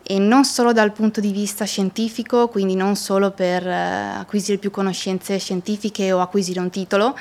e 0.02 0.18
non 0.18 0.44
solo 0.44 0.72
dal 0.72 0.92
punto 0.92 1.20
di 1.20 1.32
vista 1.32 1.66
scientifico, 1.66 2.48
quindi 2.48 2.74
non 2.74 2.96
solo 2.96 3.30
per 3.32 3.66
eh, 3.66 4.16
acquisire 4.20 4.56
più 4.56 4.70
conoscenze 4.70 5.38
scientifiche 5.38 6.12
o 6.12 6.20
acquisire 6.20 6.60
un 6.60 6.70
titolo, 6.70 7.14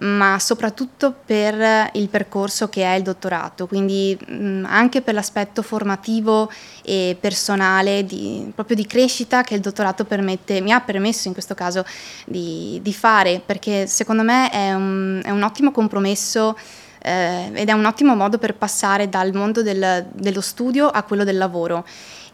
ma 0.00 0.38
soprattutto 0.40 1.14
per 1.24 1.90
il 1.92 2.08
percorso 2.08 2.68
che 2.68 2.82
è 2.82 2.94
il 2.96 3.02
dottorato, 3.02 3.66
quindi 3.66 4.18
mh, 4.18 4.64
anche 4.66 5.02
per 5.02 5.14
l'aspetto 5.14 5.62
formativo 5.62 6.50
e 6.82 7.16
personale, 7.18 8.04
di, 8.04 8.50
proprio 8.54 8.76
di 8.76 8.86
crescita 8.86 9.42
che 9.42 9.54
il 9.54 9.60
dottorato 9.60 10.04
permette, 10.04 10.60
mi 10.60 10.72
ha 10.72 10.80
permesso 10.80 11.28
in 11.28 11.34
questo 11.34 11.54
caso 11.54 11.84
di, 12.26 12.80
di 12.82 12.92
fare, 12.92 13.40
perché 13.44 13.86
secondo 13.86 14.22
me 14.22 14.50
è 14.50 14.74
un, 14.74 15.20
è 15.24 15.30
un 15.30 15.42
ottimo 15.42 15.70
compromesso 15.70 16.56
eh, 17.00 17.50
ed 17.52 17.68
è 17.68 17.72
un 17.72 17.84
ottimo 17.84 18.16
modo 18.16 18.38
per 18.38 18.54
passare 18.54 19.08
dal 19.08 19.32
mondo 19.32 19.62
del, 19.62 20.06
dello 20.12 20.40
studio 20.40 20.88
a 20.88 21.02
quello 21.02 21.22
del 21.22 21.36
lavoro 21.36 21.86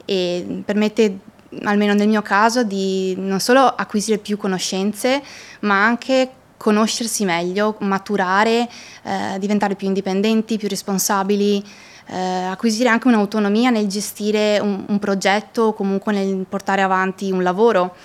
e 0.04 0.62
permette 0.64 1.18
almeno 1.64 1.94
nel 1.94 2.08
mio 2.08 2.22
caso, 2.22 2.62
di 2.62 3.14
non 3.18 3.40
solo 3.40 3.60
acquisire 3.60 4.18
più 4.18 4.36
conoscenze, 4.36 5.22
ma 5.60 5.84
anche 5.84 6.30
conoscersi 6.60 7.24
meglio, 7.24 7.76
maturare, 7.80 8.68
eh, 9.02 9.38
diventare 9.38 9.76
più 9.76 9.86
indipendenti, 9.86 10.58
più 10.58 10.68
responsabili, 10.68 11.64
eh, 12.08 12.18
acquisire 12.18 12.90
anche 12.90 13.08
un'autonomia 13.08 13.70
nel 13.70 13.86
gestire 13.86 14.58
un, 14.58 14.84
un 14.86 14.98
progetto 14.98 15.62
o 15.62 15.72
comunque 15.72 16.12
nel 16.12 16.44
portare 16.46 16.82
avanti 16.82 17.30
un 17.30 17.42
lavoro. 17.42 17.96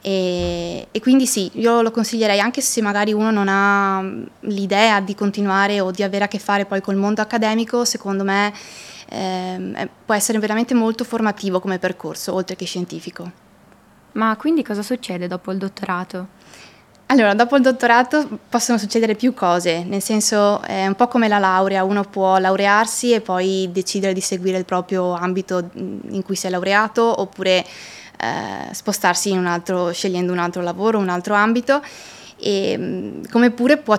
E, 0.00 0.88
e, 0.90 1.00
quindi 1.00 1.26
sì, 1.26 1.50
io 1.54 1.82
lo 1.82 1.90
consiglierei 1.90 2.40
anche 2.40 2.62
se 2.62 2.80
magari 2.80 3.12
uno 3.12 3.30
non 3.30 3.46
ha 3.46 4.02
l'idea 4.40 5.00
di 5.00 5.14
continuare 5.14 5.80
o 5.80 5.90
di 5.90 6.02
avere 6.02 6.24
a 6.24 6.28
che 6.28 6.38
fare 6.38 6.64
poi 6.64 6.80
col 6.80 6.96
mondo 6.96 7.20
accademico, 7.20 7.84
secondo 7.84 8.24
me 8.24 8.54
eh, 9.10 9.88
può 10.06 10.14
essere 10.14 10.38
veramente 10.38 10.72
molto 10.72 11.04
formativo 11.04 11.60
come 11.60 11.78
percorso, 11.78 12.32
oltre 12.32 12.56
che 12.56 12.64
scientifico. 12.64 13.30
Ma 14.12 14.34
quindi 14.36 14.64
cosa 14.64 14.82
succede 14.82 15.26
dopo 15.26 15.52
il 15.52 15.58
dottorato? 15.58 16.37
Allora, 17.10 17.32
dopo 17.32 17.56
il 17.56 17.62
dottorato 17.62 18.38
possono 18.50 18.76
succedere 18.76 19.14
più 19.14 19.32
cose, 19.32 19.82
nel 19.82 20.02
senso 20.02 20.60
è 20.60 20.86
un 20.86 20.94
po' 20.94 21.08
come 21.08 21.26
la 21.26 21.38
laurea, 21.38 21.82
uno 21.82 22.04
può 22.04 22.36
laurearsi 22.36 23.14
e 23.14 23.22
poi 23.22 23.70
decidere 23.72 24.12
di 24.12 24.20
seguire 24.20 24.58
il 24.58 24.66
proprio 24.66 25.14
ambito 25.14 25.70
in 25.72 26.22
cui 26.22 26.36
si 26.36 26.46
è 26.46 26.50
laureato 26.50 27.22
oppure 27.22 27.64
eh, 27.64 28.74
spostarsi 28.74 29.30
un 29.30 29.46
altro, 29.46 29.90
scegliendo 29.90 30.32
un 30.32 30.38
altro 30.38 30.60
lavoro, 30.60 30.98
un 30.98 31.08
altro 31.08 31.32
ambito, 31.32 31.82
e, 32.36 33.22
come 33.30 33.52
pure 33.52 33.78
può 33.78 33.98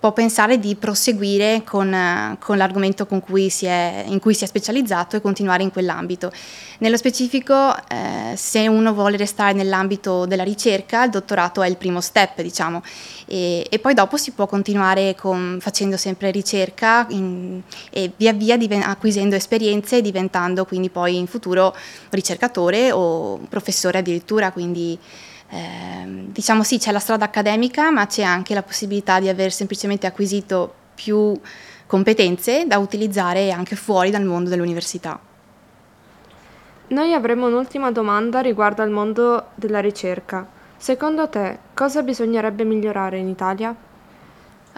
può 0.00 0.12
pensare 0.12 0.58
di 0.58 0.76
proseguire 0.76 1.62
con, 1.62 2.36
con 2.40 2.56
l'argomento 2.56 3.06
con 3.06 3.20
cui 3.20 3.52
è, 3.60 4.04
in 4.06 4.18
cui 4.18 4.32
si 4.32 4.44
è 4.44 4.46
specializzato 4.46 5.14
e 5.14 5.20
continuare 5.20 5.62
in 5.62 5.70
quell'ambito. 5.70 6.32
Nello 6.78 6.96
specifico, 6.96 7.76
eh, 7.86 8.34
se 8.34 8.66
uno 8.66 8.94
vuole 8.94 9.18
restare 9.18 9.52
nell'ambito 9.52 10.24
della 10.24 10.42
ricerca, 10.42 11.04
il 11.04 11.10
dottorato 11.10 11.60
è 11.60 11.68
il 11.68 11.76
primo 11.76 12.00
step, 12.00 12.40
diciamo, 12.40 12.82
e, 13.26 13.66
e 13.68 13.78
poi 13.78 13.92
dopo 13.92 14.16
si 14.16 14.30
può 14.30 14.46
continuare 14.46 15.14
con, 15.14 15.58
facendo 15.60 15.98
sempre 15.98 16.30
ricerca 16.30 17.04
in, 17.10 17.60
e 17.90 18.10
via 18.16 18.32
via 18.32 18.56
diven- 18.56 18.82
acquisendo 18.82 19.36
esperienze 19.36 19.98
e 19.98 20.02
diventando 20.02 20.64
quindi 20.64 20.88
poi 20.88 21.18
in 21.18 21.26
futuro 21.26 21.76
ricercatore 22.08 22.90
o 22.90 23.36
professore 23.50 23.98
addirittura, 23.98 24.50
quindi 24.50 24.98
eh, 25.50 26.04
diciamo 26.06 26.62
sì, 26.62 26.78
c'è 26.78 26.92
la 26.92 26.98
strada 27.00 27.24
accademica, 27.24 27.90
ma 27.90 28.06
c'è 28.06 28.22
anche 28.22 28.54
la 28.54 28.62
possibilità 28.62 29.18
di 29.18 29.28
aver 29.28 29.52
semplicemente 29.52 30.06
acquisito 30.06 30.72
più 30.94 31.38
competenze 31.86 32.66
da 32.66 32.78
utilizzare 32.78 33.50
anche 33.50 33.74
fuori 33.74 34.10
dal 34.10 34.24
mondo 34.24 34.48
dell'università. 34.48 35.18
Noi 36.88 37.14
avremo 37.14 37.46
un'ultima 37.46 37.90
domanda 37.90 38.40
riguardo 38.40 38.82
al 38.82 38.90
mondo 38.90 39.48
della 39.54 39.80
ricerca. 39.80 40.46
Secondo 40.76 41.28
te, 41.28 41.58
cosa 41.74 42.02
bisognerebbe 42.02 42.64
migliorare 42.64 43.18
in 43.18 43.28
Italia? 43.28 43.74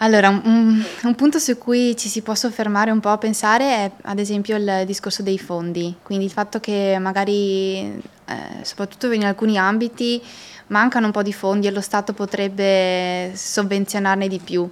Allora, 0.03 0.27
un, 0.27 0.83
un, 1.03 1.15
punto 1.15 1.39
su 1.39 1.57
cui 1.57 1.95
ci 1.95 2.09
si 2.09 2.21
può 2.21 2.35
soffermare 2.35 2.91
un 2.91 2.99
po' 2.99 3.07
a 3.07 3.17
pensare 3.17 3.63
è 3.63 3.91
ad 4.01 4.19
esempio 4.19 4.57
il 4.57 4.83
discorso 4.85 5.23
dei 5.23 5.39
fondi, 5.39 5.95
quindi 6.03 6.25
il 6.25 6.31
fatto 6.31 6.59
che 6.59 6.97
magari, 6.99 7.77
eh, 7.77 8.63
soprattutto 8.63 9.09
in 9.13 9.23
alcuni 9.23 9.57
ambiti, 9.57 10.21
mancano 10.67 11.05
un 11.05 11.13
po' 11.13 11.21
di 11.21 11.31
fondi 11.31 11.67
e 11.67 11.71
lo 11.71 11.79
Stato 11.79 12.11
potrebbe 12.11 13.31
sovvenzionarne 13.33 14.27
di 14.27 14.39
più. 14.39 14.69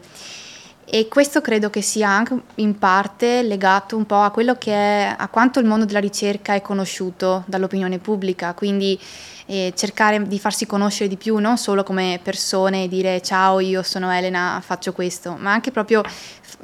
E 0.84 1.08
questo 1.08 1.40
credo 1.40 1.70
che 1.70 1.82
sia 1.82 2.10
anche 2.10 2.38
in 2.56 2.78
parte 2.78 3.42
legato 3.42 3.96
un 3.96 4.06
po' 4.06 4.20
a 4.20 4.32
quello 4.32 4.56
che 4.58 4.74
è, 4.74 5.16
a 5.18 5.30
quanto 5.30 5.62
il 5.62 5.66
mondo 5.66 5.86
della 5.86 6.02
ricerca 6.02 6.56
è 6.56 6.62
conosciuto 6.62 7.46
dall'opinione 7.46 8.00
pubblica, 8.00 8.54
quindi 8.54 9.00
eh, 9.52 9.74
cercare 9.76 10.26
di 10.26 10.40
farsi 10.40 10.66
conoscere 10.66 11.10
di 11.10 11.18
più, 11.18 11.36
non 11.38 11.58
solo 11.58 11.84
come 11.84 12.22
persone, 12.24 12.88
dire 12.88 13.22
ciao 13.22 13.60
io 13.60 13.84
sono 13.84 14.10
Elena, 14.10 14.62
faccio 14.64 14.94
questo, 14.94 15.36
ma 15.38 15.52
anche 15.52 15.72
proprio 15.72 16.02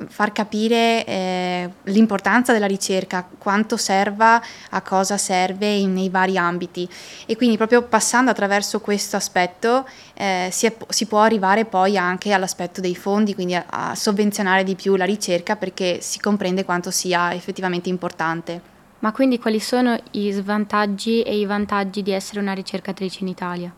far 0.08 0.32
capire 0.32 1.04
eh, 1.04 1.70
l'importanza 1.84 2.54
della 2.54 2.66
ricerca, 2.66 3.28
quanto 3.38 3.76
serva, 3.76 4.42
a 4.70 4.82
cosa 4.82 5.18
serve 5.18 5.70
in, 5.70 5.92
nei 5.92 6.08
vari 6.08 6.38
ambiti 6.38 6.88
e 7.26 7.36
quindi 7.36 7.58
proprio 7.58 7.82
passando 7.82 8.32
attraverso 8.32 8.80
questo 8.80 9.18
aspetto 9.18 9.86
eh, 10.14 10.48
si, 10.50 10.66
è, 10.66 10.74
si, 10.88 11.08
può 11.08 11.20
arrivare 11.20 11.66
poi 11.66 11.98
anche 11.98 12.32
all'aspetto 12.32 12.80
dei 12.80 12.96
fondi, 12.96 13.36
quindi 13.36 13.56
a, 13.56 13.66
a 13.68 13.96
sovvenzionare 13.96 14.64
di 14.64 14.76
più 14.76 14.96
la 14.96 15.06
ricerca 15.06 15.58
perché 15.58 16.00
si 16.00 16.22
comprende 16.22 16.64
quanto 16.64 16.90
sia 16.90 17.34
effettivamente 17.34 17.90
importante. 17.90 18.77
Ma 19.00 19.12
quindi 19.12 19.40
quali 19.40 19.60
sono 19.60 19.98
i 20.12 20.32
svantaggi 20.32 21.22
e 21.22 21.38
i 21.38 21.46
vantaggi 21.46 22.02
di 22.02 22.12
essere 22.12 22.40
una 22.40 22.54
ricercatrice 22.54 23.20
in 23.22 23.28
Italia? 23.28 23.74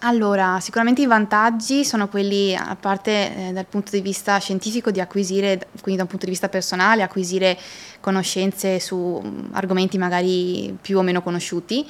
Allora, 0.00 0.60
sicuramente 0.60 1.00
i 1.00 1.06
vantaggi 1.06 1.84
sono 1.84 2.08
quelli, 2.08 2.54
a 2.54 2.76
parte 2.78 3.48
eh, 3.48 3.52
dal 3.52 3.64
punto 3.64 3.92
di 3.92 4.02
vista 4.02 4.38
scientifico, 4.38 4.90
di 4.90 5.00
acquisire, 5.00 5.68
quindi 5.80 5.96
da 5.96 6.02
un 6.02 6.08
punto 6.08 6.26
di 6.26 6.30
vista 6.30 6.48
personale, 6.48 7.02
acquisire 7.02 7.58
conoscenze 8.00 8.78
su 8.78 9.20
mm, 9.24 9.54
argomenti 9.54 9.96
magari 9.96 10.76
più 10.80 10.98
o 10.98 11.02
meno 11.02 11.22
conosciuti 11.22 11.88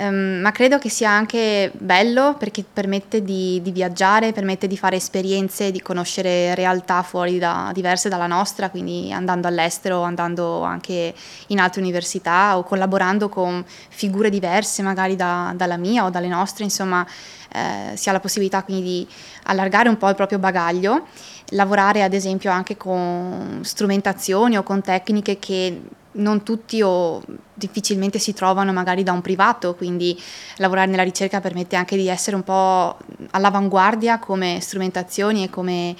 Um, 0.00 0.38
ma 0.40 0.52
credo 0.52 0.78
che 0.78 0.88
sia 0.88 1.10
anche 1.10 1.72
bello 1.74 2.36
perché 2.38 2.64
permette 2.72 3.24
di, 3.24 3.60
di, 3.62 3.72
viaggiare, 3.72 4.32
permette 4.32 4.68
di 4.68 4.76
fare 4.76 4.94
esperienze, 4.94 5.72
di 5.72 5.82
conoscere 5.82 6.54
realtà 6.54 7.02
fuori 7.02 7.38
da, 7.40 7.72
diverse 7.74 8.08
dalla 8.08 8.28
nostra, 8.28 8.70
quindi 8.70 9.12
andando 9.12 9.48
all'estero, 9.48 10.02
andando 10.02 10.62
anche 10.62 11.12
in 11.48 11.58
altre 11.58 11.80
università 11.80 12.56
o 12.56 12.62
collaborando 12.62 13.28
con 13.28 13.64
figure 13.66 14.30
diverse 14.30 14.82
magari 14.82 15.16
da, 15.16 15.52
dalla 15.56 15.76
mia 15.76 16.04
o 16.04 16.10
dalle 16.10 16.28
nostre, 16.28 16.62
insomma 16.62 17.04
eh, 17.52 17.96
si 17.96 18.08
ha 18.08 18.12
la 18.12 18.20
possibilità 18.20 18.62
quindi 18.62 18.82
di 18.82 19.08
allargare 19.44 19.88
un 19.88 19.96
po' 19.96 20.08
il 20.08 20.14
proprio 20.14 20.38
bagaglio, 20.38 21.06
lavorare 21.48 22.04
ad 22.04 22.12
esempio 22.12 22.52
anche 22.52 22.76
con 22.76 23.62
strumentazioni 23.64 24.56
o 24.56 24.62
con 24.62 24.80
tecniche 24.80 25.40
che 25.40 25.80
non 26.12 26.42
tutti 26.42 26.80
o 26.82 27.22
difficilmente 27.54 28.18
si 28.18 28.32
trovano 28.32 28.72
magari 28.72 29.02
da 29.02 29.12
un 29.12 29.20
privato, 29.20 29.74
quindi 29.74 30.20
lavorare 30.56 30.90
nella 30.90 31.02
ricerca 31.02 31.40
permette 31.40 31.76
anche 31.76 31.96
di 31.96 32.08
essere 32.08 32.36
un 32.36 32.42
po' 32.42 32.96
all'avanguardia 33.30 34.18
come 34.18 34.58
strumentazioni 34.60 35.44
e 35.44 35.50
come 35.50 35.94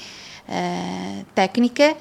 eh, 0.47 1.25
tecniche. 1.33 1.97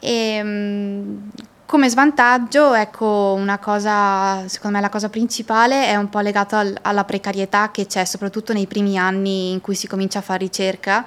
E, 0.00 0.40
mm, 0.42 1.28
come 1.66 1.90
svantaggio, 1.90 2.72
ecco, 2.72 3.34
una 3.36 3.58
cosa, 3.58 4.48
secondo 4.48 4.76
me 4.76 4.82
la 4.82 4.88
cosa 4.88 5.10
principale 5.10 5.86
è 5.86 5.96
un 5.96 6.08
po' 6.08 6.20
legata 6.20 6.58
al, 6.58 6.78
alla 6.80 7.04
precarietà 7.04 7.70
che 7.70 7.86
c'è 7.86 8.06
soprattutto 8.06 8.54
nei 8.54 8.66
primi 8.66 8.96
anni 8.96 9.52
in 9.52 9.60
cui 9.60 9.74
si 9.74 9.86
comincia 9.86 10.20
a 10.20 10.22
fare 10.22 10.38
ricerca 10.38 11.04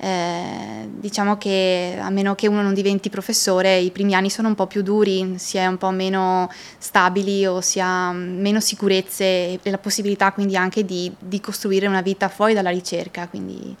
eh, 0.00 0.88
diciamo 0.88 1.36
che 1.38 1.98
a 2.00 2.08
meno 2.10 2.36
che 2.36 2.46
uno 2.46 2.62
non 2.62 2.72
diventi 2.72 3.10
professore, 3.10 3.78
i 3.78 3.90
primi 3.90 4.14
anni 4.14 4.30
sono 4.30 4.46
un 4.48 4.54
po' 4.54 4.66
più 4.66 4.82
duri, 4.82 5.34
si 5.38 5.56
è 5.56 5.66
un 5.66 5.76
po' 5.76 5.90
meno 5.90 6.48
stabili 6.78 7.44
o 7.46 7.60
si 7.60 7.80
ha 7.80 8.12
meno 8.12 8.60
sicurezze 8.60 9.24
e 9.60 9.70
la 9.70 9.78
possibilità 9.78 10.32
quindi 10.32 10.56
anche 10.56 10.84
di, 10.84 11.12
di 11.18 11.40
costruire 11.40 11.88
una 11.88 12.00
vita 12.00 12.28
fuori 12.28 12.54
dalla 12.54 12.70
ricerca. 12.70 13.26
Quindi... 13.26 13.74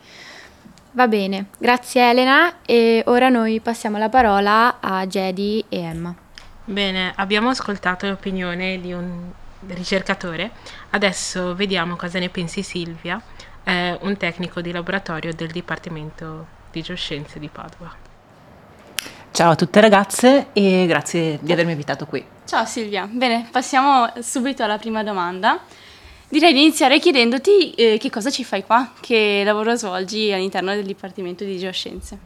Va 0.90 1.06
bene, 1.06 1.46
grazie 1.58 2.10
Elena 2.10 2.62
e 2.66 3.04
ora 3.06 3.28
noi 3.28 3.60
passiamo 3.60 3.98
la 3.98 4.08
parola 4.08 4.80
a 4.80 5.06
Jedi 5.06 5.64
e 5.68 5.78
Emma. 5.78 6.14
Bene, 6.64 7.12
abbiamo 7.14 7.50
ascoltato 7.50 8.08
l'opinione 8.08 8.80
di 8.80 8.92
un 8.92 9.30
ricercatore, 9.68 10.50
adesso 10.90 11.54
vediamo 11.54 11.96
cosa 11.96 12.18
ne 12.18 12.28
pensi 12.28 12.62
Silvia 12.62 13.22
è 13.68 13.98
un 14.00 14.16
tecnico 14.16 14.62
di 14.62 14.72
laboratorio 14.72 15.34
del 15.34 15.50
Dipartimento 15.50 16.46
di 16.72 16.80
Geoscienze 16.80 17.38
di 17.38 17.48
Padova. 17.48 17.94
Ciao 19.30 19.50
a 19.50 19.56
tutte 19.56 19.80
ragazze 19.82 20.46
e 20.54 20.86
grazie 20.86 21.38
di 21.42 21.52
avermi 21.52 21.72
invitato 21.72 22.06
qui. 22.06 22.24
Ciao 22.46 22.64
Silvia, 22.64 23.06
bene, 23.12 23.46
passiamo 23.52 24.10
subito 24.20 24.62
alla 24.62 24.78
prima 24.78 25.02
domanda. 25.02 25.60
Direi 26.30 26.54
di 26.54 26.62
iniziare 26.62 26.98
chiedendoti 26.98 27.72
eh, 27.72 27.98
che 27.98 28.08
cosa 28.08 28.30
ci 28.30 28.42
fai 28.42 28.64
qua, 28.64 28.92
che 29.00 29.42
lavoro 29.44 29.74
svolgi 29.74 30.32
all'interno 30.32 30.72
del 30.72 30.86
Dipartimento 30.86 31.44
di 31.44 31.58
Geoscienze. 31.58 32.18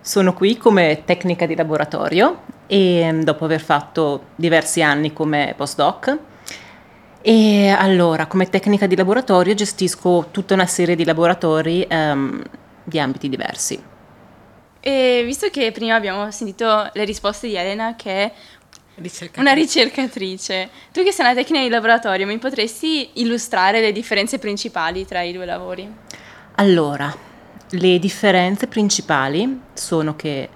Sono 0.00 0.34
qui 0.34 0.56
come 0.56 1.02
tecnica 1.04 1.46
di 1.46 1.54
laboratorio 1.54 2.42
e 2.66 3.20
dopo 3.22 3.44
aver 3.44 3.60
fatto 3.60 4.30
diversi 4.34 4.82
anni 4.82 5.12
come 5.12 5.54
postdoc 5.56 6.18
e 7.28 7.68
allora, 7.68 8.24
come 8.24 8.48
tecnica 8.48 8.86
di 8.86 8.96
laboratorio 8.96 9.52
gestisco 9.52 10.28
tutta 10.30 10.54
una 10.54 10.64
serie 10.64 10.96
di 10.96 11.04
laboratori 11.04 11.86
um, 11.90 12.42
di 12.82 12.98
ambiti 12.98 13.28
diversi. 13.28 13.78
E 14.80 15.22
visto 15.26 15.50
che 15.50 15.70
prima 15.70 15.94
abbiamo 15.94 16.30
sentito 16.30 16.88
le 16.90 17.04
risposte 17.04 17.46
di 17.48 17.54
Elena, 17.54 17.96
che 17.96 18.10
è 18.10 18.32
ricercatrice. 18.94 19.40
una 19.40 19.52
ricercatrice, 19.52 20.70
tu 20.90 21.02
che 21.02 21.12
sei 21.12 21.26
una 21.26 21.34
tecnica 21.34 21.60
di 21.60 21.68
laboratorio, 21.68 22.24
mi 22.24 22.38
potresti 22.38 23.10
illustrare 23.20 23.82
le 23.82 23.92
differenze 23.92 24.38
principali 24.38 25.04
tra 25.04 25.20
i 25.20 25.34
due 25.34 25.44
lavori? 25.44 25.86
Allora, 26.54 27.14
le 27.68 27.98
differenze 27.98 28.68
principali 28.68 29.60
sono 29.74 30.16
che 30.16 30.48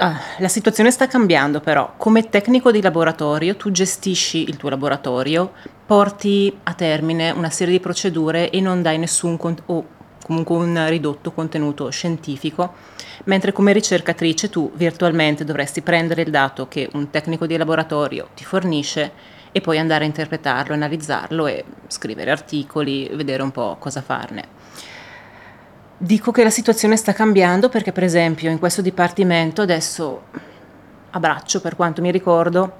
Ah, 0.00 0.16
la 0.38 0.46
situazione 0.46 0.92
sta 0.92 1.08
cambiando 1.08 1.60
però. 1.60 1.94
Come 1.96 2.28
tecnico 2.28 2.70
di 2.70 2.80
laboratorio 2.80 3.56
tu 3.56 3.72
gestisci 3.72 4.48
il 4.48 4.56
tuo 4.56 4.68
laboratorio, 4.68 5.52
porti 5.84 6.56
a 6.62 6.74
termine 6.74 7.30
una 7.30 7.50
serie 7.50 7.72
di 7.72 7.80
procedure 7.80 8.50
e 8.50 8.60
non 8.60 8.80
dai 8.80 8.96
nessun 8.96 9.36
con- 9.36 9.56
o 9.66 9.86
comunque 10.24 10.54
un 10.54 10.86
ridotto 10.88 11.32
contenuto 11.32 11.90
scientifico, 11.90 12.74
mentre 13.24 13.50
come 13.50 13.72
ricercatrice 13.72 14.48
tu 14.48 14.70
virtualmente 14.74 15.44
dovresti 15.44 15.80
prendere 15.82 16.22
il 16.22 16.30
dato 16.30 16.68
che 16.68 16.88
un 16.92 17.10
tecnico 17.10 17.46
di 17.46 17.56
laboratorio 17.56 18.28
ti 18.36 18.44
fornisce 18.44 19.10
e 19.50 19.60
poi 19.60 19.78
andare 19.78 20.04
a 20.04 20.06
interpretarlo, 20.06 20.74
analizzarlo 20.74 21.48
e 21.48 21.64
scrivere 21.88 22.30
articoli, 22.30 23.10
vedere 23.14 23.42
un 23.42 23.50
po' 23.50 23.76
cosa 23.80 24.00
farne. 24.00 24.57
Dico 26.00 26.30
che 26.30 26.44
la 26.44 26.50
situazione 26.50 26.96
sta 26.96 27.12
cambiando 27.12 27.68
perché 27.68 27.90
per 27.90 28.04
esempio 28.04 28.48
in 28.50 28.60
questo 28.60 28.82
dipartimento 28.82 29.62
adesso 29.62 30.22
a 31.10 31.18
braccio 31.18 31.60
per 31.60 31.74
quanto 31.74 32.00
mi 32.00 32.12
ricordo 32.12 32.76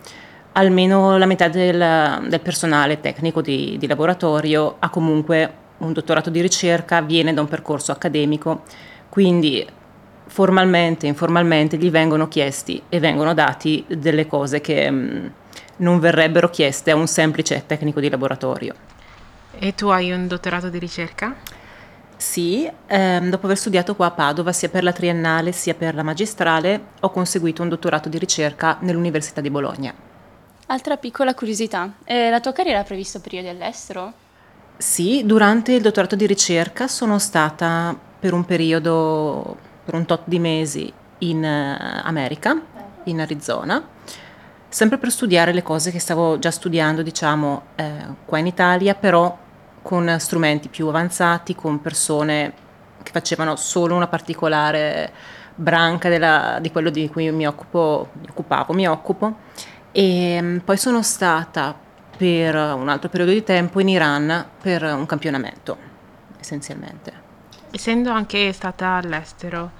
almeno 0.52 1.18
la 1.18 1.26
metà 1.26 1.48
del, 1.48 2.26
del 2.28 2.40
personale 2.40 3.00
tecnico 3.00 3.40
di, 3.40 3.76
di, 3.76 3.88
laboratorio 3.88 4.76
ha 4.78 4.88
comunque 4.88 5.52
un 5.78 5.92
dottorato 5.92 6.30
di 6.30 6.40
ricerca, 6.40 7.00
viene 7.00 7.32
da 7.34 7.40
un 7.40 7.48
percorso 7.48 7.92
accademico, 7.92 8.62
quindi 9.08 9.66
formalmente, 10.26 11.06
informalmente 11.06 11.76
gli 11.76 11.90
vengono 11.90 12.28
chiesti 12.28 12.82
e 12.88 12.98
vengono 12.98 13.34
dati 13.34 13.84
delle 13.88 14.26
cose 14.26 14.60
che 14.60 14.90
mh, 14.90 14.96
mm, 14.96 15.26
non 15.78 16.00
verrebbero 16.00 16.50
chieste 16.50 16.90
a 16.90 16.96
un 16.96 17.06
semplice 17.06 17.64
tecnico 17.66 18.00
di 18.00 18.10
laboratorio. 18.10 18.74
E 19.58 19.74
tu 19.74 19.88
hai 19.88 20.12
un 20.12 20.26
dottorato 20.26 20.68
di 20.68 20.78
ricerca? 20.78 21.34
Sì, 22.18 22.68
ehm, 22.88 23.30
dopo 23.30 23.46
aver 23.46 23.56
studiato 23.56 23.94
qua 23.94 24.06
a 24.06 24.10
Padova 24.10 24.52
sia 24.52 24.68
per 24.68 24.82
la 24.82 24.92
triennale 24.92 25.52
sia 25.52 25.74
per 25.74 25.94
la 25.94 26.02
magistrale, 26.02 26.86
ho 27.00 27.10
conseguito 27.10 27.62
un 27.62 27.68
dottorato 27.68 28.08
di 28.08 28.18
ricerca 28.18 28.76
nell'Università 28.80 29.40
di 29.40 29.50
Bologna. 29.50 29.94
Altra 30.66 30.96
piccola 30.96 31.32
curiosità, 31.34 31.94
eh, 32.04 32.28
la 32.28 32.40
tua 32.40 32.52
carriera 32.52 32.80
ha 32.80 32.82
previsto 32.82 33.20
periodi 33.20 33.46
all'estero? 33.46 34.12
Sì, 34.76 35.22
durante 35.24 35.72
il 35.72 35.80
dottorato 35.80 36.16
di 36.16 36.26
ricerca 36.26 36.88
sono 36.88 37.20
stata 37.20 37.96
per 38.18 38.32
un 38.32 38.44
periodo, 38.44 39.56
per 39.84 39.94
un 39.94 40.04
tot 40.04 40.22
di 40.24 40.40
mesi 40.40 40.92
in 41.18 41.38
uh, 41.38 42.00
America, 42.04 42.60
in 43.04 43.20
Arizona, 43.20 43.82
sempre 44.68 44.98
per 44.98 45.12
studiare 45.12 45.52
le 45.52 45.62
cose 45.62 45.92
che 45.92 46.00
stavo 46.00 46.40
già 46.40 46.50
studiando, 46.50 47.02
diciamo, 47.02 47.62
eh, 47.76 48.06
qua 48.24 48.38
in 48.38 48.46
Italia, 48.46 48.94
però 48.94 49.46
con 49.88 50.16
strumenti 50.18 50.68
più 50.68 50.86
avanzati, 50.88 51.54
con 51.54 51.80
persone 51.80 52.52
che 53.02 53.10
facevano 53.10 53.56
solo 53.56 53.94
una 53.94 54.06
particolare 54.06 55.10
branca 55.54 56.10
della, 56.10 56.58
di 56.60 56.70
quello 56.70 56.90
di 56.90 57.08
cui 57.08 57.32
mi, 57.32 57.46
occupo, 57.46 58.10
mi 58.20 58.26
occupavo, 58.28 58.74
mi 58.74 58.86
occupo. 58.86 59.34
E 59.90 60.38
mm, 60.42 60.58
poi 60.58 60.76
sono 60.76 61.02
stata 61.02 61.74
per 62.18 62.54
un 62.54 62.90
altro 62.90 63.08
periodo 63.08 63.32
di 63.32 63.42
tempo 63.42 63.80
in 63.80 63.88
Iran 63.88 64.46
per 64.60 64.82
un 64.82 65.06
campionamento, 65.06 65.78
essenzialmente. 66.38 67.12
Essendo 67.70 68.10
anche 68.10 68.52
stata 68.52 68.88
all'estero, 68.88 69.70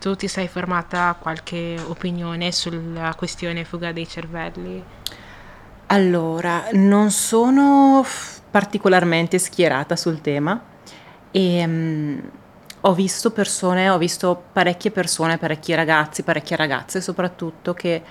tu 0.00 0.14
ti 0.14 0.28
sei 0.28 0.48
formata 0.48 1.14
qualche 1.20 1.76
opinione 1.88 2.52
sulla 2.52 3.14
questione 3.14 3.66
fuga 3.66 3.92
dei 3.92 4.08
cervelli? 4.08 4.82
Allora, 5.88 6.68
non 6.72 7.10
sono 7.10 8.02
particolarmente 8.50 9.38
schierata 9.38 9.96
sul 9.96 10.20
tema 10.20 10.60
e 11.30 11.64
um, 11.64 12.30
ho 12.82 12.94
visto 12.94 13.30
persone, 13.30 13.90
ho 13.90 13.98
visto 13.98 14.44
parecchie 14.52 14.90
persone, 14.90 15.38
parecchi 15.38 15.74
ragazzi, 15.74 16.22
parecchie 16.22 16.56
ragazze 16.56 17.00
soprattutto 17.00 17.74
che 17.74 18.02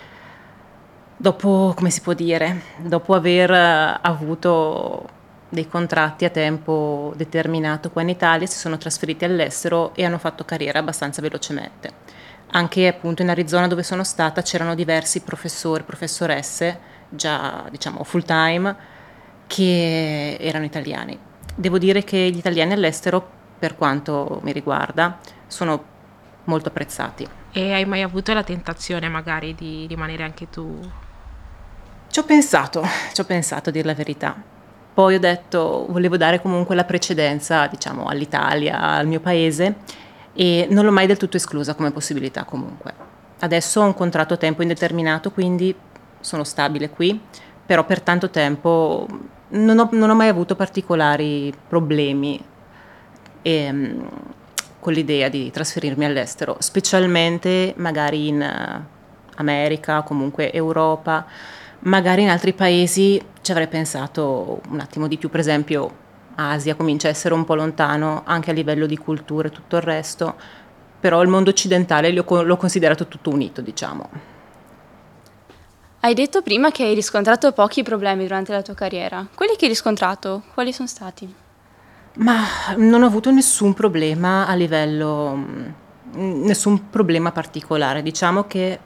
dopo, 1.16 1.74
come 1.76 1.90
si 1.90 2.02
può 2.02 2.14
dire, 2.14 2.62
dopo 2.78 3.14
aver 3.14 3.52
avuto 4.02 5.16
dei 5.50 5.68
contratti 5.68 6.26
a 6.26 6.30
tempo 6.30 7.14
determinato 7.16 7.90
qua 7.90 8.02
in 8.02 8.10
Italia 8.10 8.46
si 8.46 8.58
sono 8.58 8.78
trasferiti 8.78 9.24
all'estero 9.24 9.96
e 9.96 10.04
hanno 10.04 10.18
fatto 10.18 10.44
carriera 10.44 10.80
abbastanza 10.80 11.22
velocemente. 11.22 12.06
Anche 12.52 12.88
appunto 12.88 13.22
in 13.22 13.30
Arizona 13.30 13.68
dove 13.68 13.84
sono 13.84 14.04
stata 14.04 14.42
c'erano 14.42 14.76
diversi 14.76 15.22
professori, 15.22 15.84
professoresse 15.84 16.96
già 17.10 17.66
diciamo 17.70 18.04
full 18.04 18.24
time 18.24 18.96
che 19.48 20.38
erano 20.40 20.66
italiani. 20.66 21.18
Devo 21.56 21.78
dire 21.78 22.04
che 22.04 22.18
gli 22.18 22.38
italiani 22.38 22.74
all'estero, 22.74 23.28
per 23.58 23.76
quanto 23.76 24.40
mi 24.44 24.52
riguarda, 24.52 25.18
sono 25.48 25.84
molto 26.44 26.70
apprezzati. 26.70 27.28
E 27.52 27.74
hai 27.74 27.86
mai 27.86 28.04
avuto 28.04 28.34
la 28.34 28.44
tentazione 28.44 29.10
magari 29.10 29.56
di 29.56 29.88
rimanere 29.88 30.24
anche 30.24 30.50
tu? 30.50 30.80
Ci 32.10 32.20
ho 32.20 32.24
pensato, 32.24 32.84
ci 33.14 33.22
ho 33.22 33.26
pensato 33.26 33.70
a 33.70 33.72
dire 33.72 33.88
la 33.88 33.94
verità. 33.96 34.36
Poi 34.94 35.16
ho 35.16 35.20
detto, 35.20 35.86
volevo 35.90 36.18
dare 36.18 36.42
comunque 36.42 36.76
la 36.76 36.84
precedenza, 36.84 37.68
diciamo, 37.68 38.06
all'Italia, 38.08 38.80
al 38.80 39.08
mio 39.08 39.20
paese 39.20 39.76
e 40.34 40.68
non 40.70 40.86
l'ho 40.86 40.92
mai 40.92 41.08
del 41.08 41.18
tutto 41.18 41.38
esclusa 41.38 41.74
come 41.74 41.92
possibilità 41.92 42.44
comunque. 42.44 42.94
Adesso 43.40 43.82
ho 43.82 43.86
un 43.86 43.94
contratto 43.94 44.34
a 44.34 44.38
tempo 44.38 44.62
indeterminato, 44.62 45.32
quindi 45.32 45.76
sono 46.20 46.44
stabile 46.44 46.90
qui, 46.90 47.20
però 47.66 47.86
per 47.86 48.02
tanto 48.02 48.30
tempo 48.30 49.08
non 49.50 49.80
ho, 49.80 49.90
non 49.92 50.10
ho 50.10 50.16
mai 50.16 50.28
avuto 50.28 50.56
particolari 50.56 51.54
problemi 51.68 52.44
ehm, 53.42 54.10
con 54.80 54.94
l'idea 54.94 55.30
di 55.30 55.52
trasferirmi 55.52 56.06
all'estero, 56.06 56.58
specialmente 56.60 57.74
magari 57.78 58.28
in 58.28 58.42
uh, 58.42 58.84
America, 59.36 60.02
comunque 60.02 60.52
Europa, 60.52 61.26
magari 61.80 62.24
in 62.24 62.30
altri 62.30 62.54
paesi 62.54 63.22
ci 63.42 63.52
avrei 63.52 63.68
pensato 63.68 64.62
un 64.70 64.80
attimo 64.80 65.08
di 65.08 65.18
più, 65.18 65.30
per 65.30 65.40
esempio 65.40 66.06
Asia 66.36 66.76
comincia 66.76 67.08
a 67.08 67.12
essere 67.12 67.34
un 67.34 67.46
po' 67.46 67.56
lontano 67.56 68.22
anche 68.26 68.52
a 68.52 68.54
livello 68.54 68.86
di 68.86 68.98
cultura 68.98 69.48
e 69.48 69.52
tutto 69.52 69.76
il 69.78 69.82
resto, 69.82 70.36
però 71.00 71.22
il 71.22 71.30
mondo 71.30 71.50
occidentale 71.50 72.12
l'ho, 72.12 72.26
l'ho 72.44 72.58
considerato 72.58 73.08
tutto 73.08 73.30
unito, 73.30 73.62
diciamo. 73.62 74.36
Hai 76.00 76.14
detto 76.14 76.44
prima 76.44 76.70
che 76.70 76.84
hai 76.84 76.94
riscontrato 76.94 77.52
pochi 77.52 77.82
problemi 77.82 78.24
durante 78.24 78.54
la 78.54 78.62
tua 78.62 78.76
carriera. 78.76 79.28
Quelli 79.34 79.56
che 79.56 79.66
hai 79.66 79.72
riscontrato, 79.72 80.44
quali 80.54 80.72
sono 80.72 80.88
stati? 80.88 81.34
Ma 82.18 82.44
non 82.78 83.02
ho 83.02 83.08
avuto 83.08 83.32
nessun 83.32 83.74
problema 83.74 84.46
a 84.46 84.54
livello, 84.54 85.36
mm, 85.36 86.44
nessun 86.44 86.90
problema 86.90 87.32
particolare. 87.32 88.04
Diciamo 88.04 88.46
che 88.46 88.80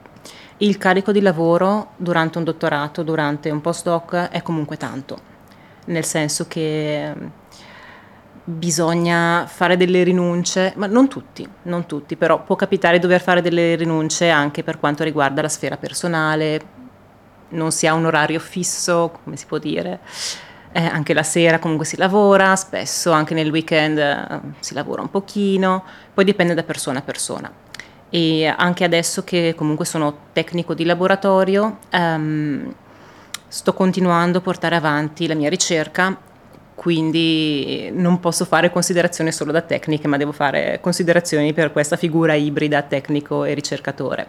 il 0.58 0.78
carico 0.78 1.12
di 1.12 1.22
lavoro 1.22 1.92
durante 1.98 2.38
un 2.38 2.46
dottorato, 2.46 3.04
durante 3.04 3.50
un 3.50 3.60
postdoc, 3.60 4.30
è 4.30 4.42
comunque 4.42 4.78
tanto. 4.78 5.20
Nel 5.86 6.06
senso 6.06 6.48
che 6.48 7.14
bisogna 8.44 9.46
fare 9.48 9.76
delle 9.76 10.04
rinunce, 10.04 10.74
ma 10.78 10.88
non 10.88 11.08
tutti, 11.08 11.48
non 11.64 11.86
tutti, 11.86 12.16
però 12.16 12.44
può 12.44 12.56
capitare 12.56 12.96
di 12.96 13.02
dover 13.02 13.22
fare 13.22 13.42
delle 13.42 13.76
rinunce 13.76 14.30
anche 14.30 14.64
per 14.64 14.80
quanto 14.80 15.04
riguarda 15.04 15.42
la 15.42 15.50
sfera 15.50 15.78
personale, 15.78 16.80
non 17.52 17.72
si 17.72 17.88
ha 17.88 17.94
un 17.94 18.06
orario 18.06 18.40
fisso, 18.40 19.18
come 19.24 19.38
si 19.38 19.46
può 19.46 19.58
dire, 19.58 20.00
eh, 20.74 20.86
anche 20.86 21.14
la 21.14 21.24
sera 21.24 21.60
comunque 21.60 21.86
si 21.86 21.98
lavora, 21.98 22.56
spesso 22.56 23.12
anche 23.12 23.34
nel 23.34 23.52
weekend 23.52 23.98
eh, 23.98 24.40
si 24.60 24.74
lavora 24.74 25.02
un 25.02 25.10
pochino, 25.10 25.84
poi 26.14 26.24
dipende 26.24 26.54
da 26.54 26.64
persona 26.64 27.00
a 27.00 27.02
persona. 27.02 27.52
E 28.10 28.46
anche 28.46 28.84
adesso 28.84 29.24
che 29.24 29.54
comunque 29.56 29.86
sono 29.86 30.18
tecnico 30.34 30.74
di 30.74 30.84
laboratorio, 30.84 31.80
ehm, 31.90 32.74
sto 33.48 33.74
continuando 33.74 34.40
a 34.40 34.42
portare 34.42 34.76
avanti 34.76 35.28
la 35.28 35.34
mia 35.34 35.50
ricerca, 35.50 36.18
quindi 36.76 37.90
non 37.94 38.20
posso 38.20 38.44
fare 38.44 38.72
considerazioni 38.72 39.32
solo 39.32 39.52
da 39.52 39.62
tecniche, 39.62 40.08
ma 40.08 40.18
devo 40.18 40.32
fare 40.32 40.80
considerazioni 40.82 41.54
per 41.54 41.72
questa 41.72 41.96
figura 41.96 42.34
ibrida 42.34 42.82
tecnico 42.82 43.44
e 43.44 43.54
ricercatore. 43.54 44.28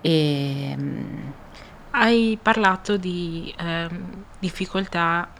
E, 0.00 0.70
ehm, 0.70 1.32
Hai 1.98 2.38
parlato 2.42 2.98
di 2.98 3.54
ehm, 3.56 4.24
difficoltà 4.38 5.30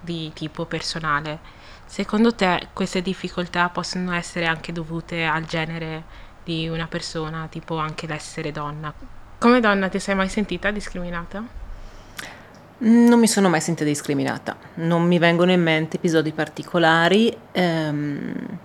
di 0.00 0.32
tipo 0.34 0.64
personale. 0.64 1.38
Secondo 1.84 2.34
te 2.34 2.66
queste 2.72 3.00
difficoltà 3.00 3.68
possono 3.68 4.12
essere 4.12 4.46
anche 4.46 4.72
dovute 4.72 5.22
al 5.22 5.44
genere 5.44 6.02
di 6.42 6.66
una 6.66 6.88
persona, 6.88 7.46
tipo 7.48 7.76
anche 7.76 8.08
l'essere 8.08 8.50
donna? 8.50 8.92
Come 9.38 9.60
donna 9.60 9.88
ti 9.88 10.00
sei 10.00 10.16
mai 10.16 10.28
sentita 10.28 10.72
discriminata? 10.72 11.44
Non 12.78 13.20
mi 13.20 13.28
sono 13.28 13.48
mai 13.48 13.60
sentita 13.60 13.88
discriminata, 13.88 14.56
non 14.74 15.06
mi 15.06 15.18
vengono 15.20 15.52
in 15.52 15.62
mente 15.62 15.98
episodi 15.98 16.32
particolari. 16.32 17.32
Ehm, 17.52 18.58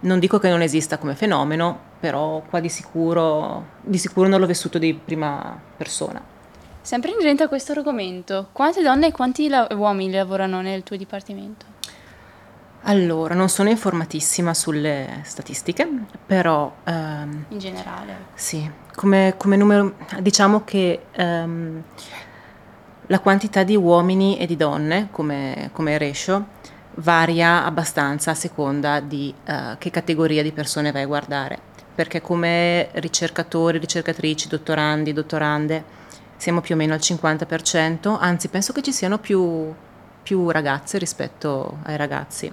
non 0.00 0.20
dico 0.20 0.38
che 0.38 0.50
non 0.50 0.62
esista 0.62 0.98
come 0.98 1.16
fenomeno, 1.16 1.80
però 1.98 2.44
qua 2.48 2.60
di 2.60 2.68
sicuro, 2.68 3.70
di 3.80 3.98
sicuro 3.98 4.28
non 4.28 4.38
l'ho 4.38 4.46
vissuto 4.46 4.78
di 4.78 4.94
prima 4.94 5.60
persona. 5.76 6.35
Sempre 6.86 7.10
inerente 7.10 7.42
a 7.42 7.48
questo 7.48 7.72
argomento, 7.72 8.50
quante 8.52 8.80
donne 8.80 9.08
e 9.08 9.10
quanti 9.10 9.48
la- 9.48 9.66
uomini 9.72 10.12
lavorano 10.12 10.60
nel 10.60 10.84
tuo 10.84 10.94
dipartimento? 10.94 11.66
Allora, 12.82 13.34
non 13.34 13.48
sono 13.48 13.68
informatissima 13.70 14.54
sulle 14.54 15.22
statistiche, 15.24 15.84
però 16.24 16.72
ehm, 16.84 17.46
In 17.48 17.58
generale. 17.58 18.16
sì, 18.34 18.70
come, 18.94 19.34
come 19.36 19.56
numero, 19.56 19.96
diciamo 20.20 20.62
che 20.62 21.06
ehm, 21.10 21.82
la 23.08 23.18
quantità 23.18 23.64
di 23.64 23.74
uomini 23.74 24.38
e 24.38 24.46
di 24.46 24.56
donne 24.56 25.08
come, 25.10 25.70
come 25.72 25.98
ratio 25.98 26.46
varia 26.98 27.64
abbastanza 27.64 28.30
a 28.30 28.34
seconda 28.34 29.00
di 29.00 29.34
eh, 29.44 29.74
che 29.78 29.90
categoria 29.90 30.44
di 30.44 30.52
persone 30.52 30.92
vai 30.92 31.02
a 31.02 31.06
guardare, 31.06 31.58
perché 31.96 32.20
come 32.20 32.90
ricercatori, 32.92 33.78
ricercatrici, 33.78 34.46
dottorandi, 34.46 35.12
dottorande 35.12 36.04
siamo 36.36 36.60
più 36.60 36.74
o 36.74 36.78
meno 36.78 36.94
al 36.94 37.00
50%, 37.00 38.16
anzi 38.18 38.48
penso 38.48 38.72
che 38.72 38.82
ci 38.82 38.92
siano 38.92 39.18
più, 39.18 39.72
più 40.22 40.50
ragazze 40.50 40.98
rispetto 40.98 41.78
ai 41.84 41.96
ragazzi. 41.96 42.52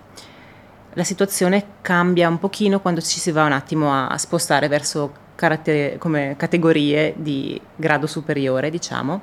La 0.93 1.03
situazione 1.03 1.65
cambia 1.81 2.29
un 2.29 2.37
pochino 2.37 2.79
quando 2.79 3.01
ci 3.01 3.19
si 3.19 3.31
va 3.31 3.45
un 3.45 3.51
attimo 3.51 3.91
a 3.93 4.17
spostare 4.17 4.67
verso 4.67 5.11
caratter- 5.35 5.97
categorie 6.37 7.13
di 7.17 7.59
grado 7.75 8.05
superiore, 8.05 8.69
diciamo, 8.69 9.21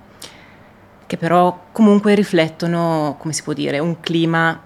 che 1.06 1.16
però 1.16 1.66
comunque 1.72 2.14
riflettono, 2.14 3.16
come 3.18 3.32
si 3.32 3.42
può 3.42 3.52
dire, 3.52 3.78
un 3.78 4.00
clima 4.00 4.60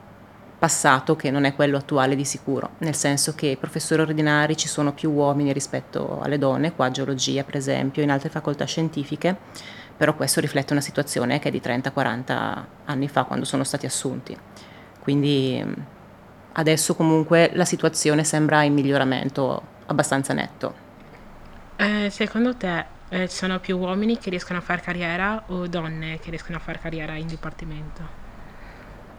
passato 0.59 1.15
che 1.15 1.31
non 1.31 1.45
è 1.45 1.55
quello 1.55 1.77
attuale 1.77 2.17
di 2.17 2.25
sicuro, 2.25 2.71
nel 2.79 2.95
senso 2.95 3.35
che 3.35 3.59
professori 3.61 4.01
ordinari 4.01 4.57
ci 4.57 4.67
sono 4.67 4.95
più 4.95 5.11
uomini 5.11 5.53
rispetto 5.53 6.21
alle 6.23 6.39
donne, 6.39 6.73
qua 6.73 6.91
geologia 6.91 7.45
per 7.45 7.57
esempio, 7.57 8.03
in 8.03 8.11
altre 8.11 8.31
facoltà 8.31 8.65
scientifiche, 8.65 9.37
però 9.97 10.15
questo 10.15 10.41
riflette 10.41 10.73
una 10.73 10.83
situazione 10.83 11.39
che 11.39 11.49
è 11.49 11.51
di 11.51 11.61
30-40 11.63 12.65
anni 12.87 13.09
fa 13.09 13.25
quando 13.25 13.45
sono 13.45 13.65
stati 13.65 13.87
assunti. 13.87 14.37
Quindi 15.01 15.65
adesso 16.53 16.95
comunque 16.95 17.51
la 17.55 17.65
situazione 17.65 18.25
sembra 18.25 18.63
in 18.63 18.75
miglioramento 18.75 19.63
abbastanza 19.87 20.33
netto. 20.33 20.83
Eh, 21.77 22.09
secondo 22.11 22.57
te 22.57 22.85
eh, 23.09 23.29
ci 23.29 23.37
sono 23.37 23.61
più 23.61 23.79
uomini 23.79 24.19
che 24.19 24.31
riescono 24.31 24.59
a 24.59 24.63
fare 24.63 24.81
carriera 24.81 25.45
o 25.49 25.67
donne 25.67 26.19
che 26.21 26.31
riescono 26.31 26.57
a 26.57 26.61
fare 26.61 26.79
carriera 26.81 27.15
in 27.15 27.27
dipartimento? 27.27 28.23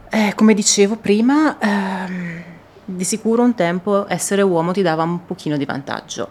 Eh, 0.08 0.32
come 0.34 0.54
dicevo 0.54 0.96
prima, 0.96 1.58
ehm, 1.58 2.42
di 2.84 3.04
sicuro 3.04 3.42
un 3.42 3.54
tempo 3.54 4.06
essere 4.08 4.42
uomo 4.42 4.72
ti 4.72 4.82
dava 4.82 5.02
un 5.02 5.24
pochino 5.24 5.56
di 5.56 5.64
vantaggio. 5.64 6.30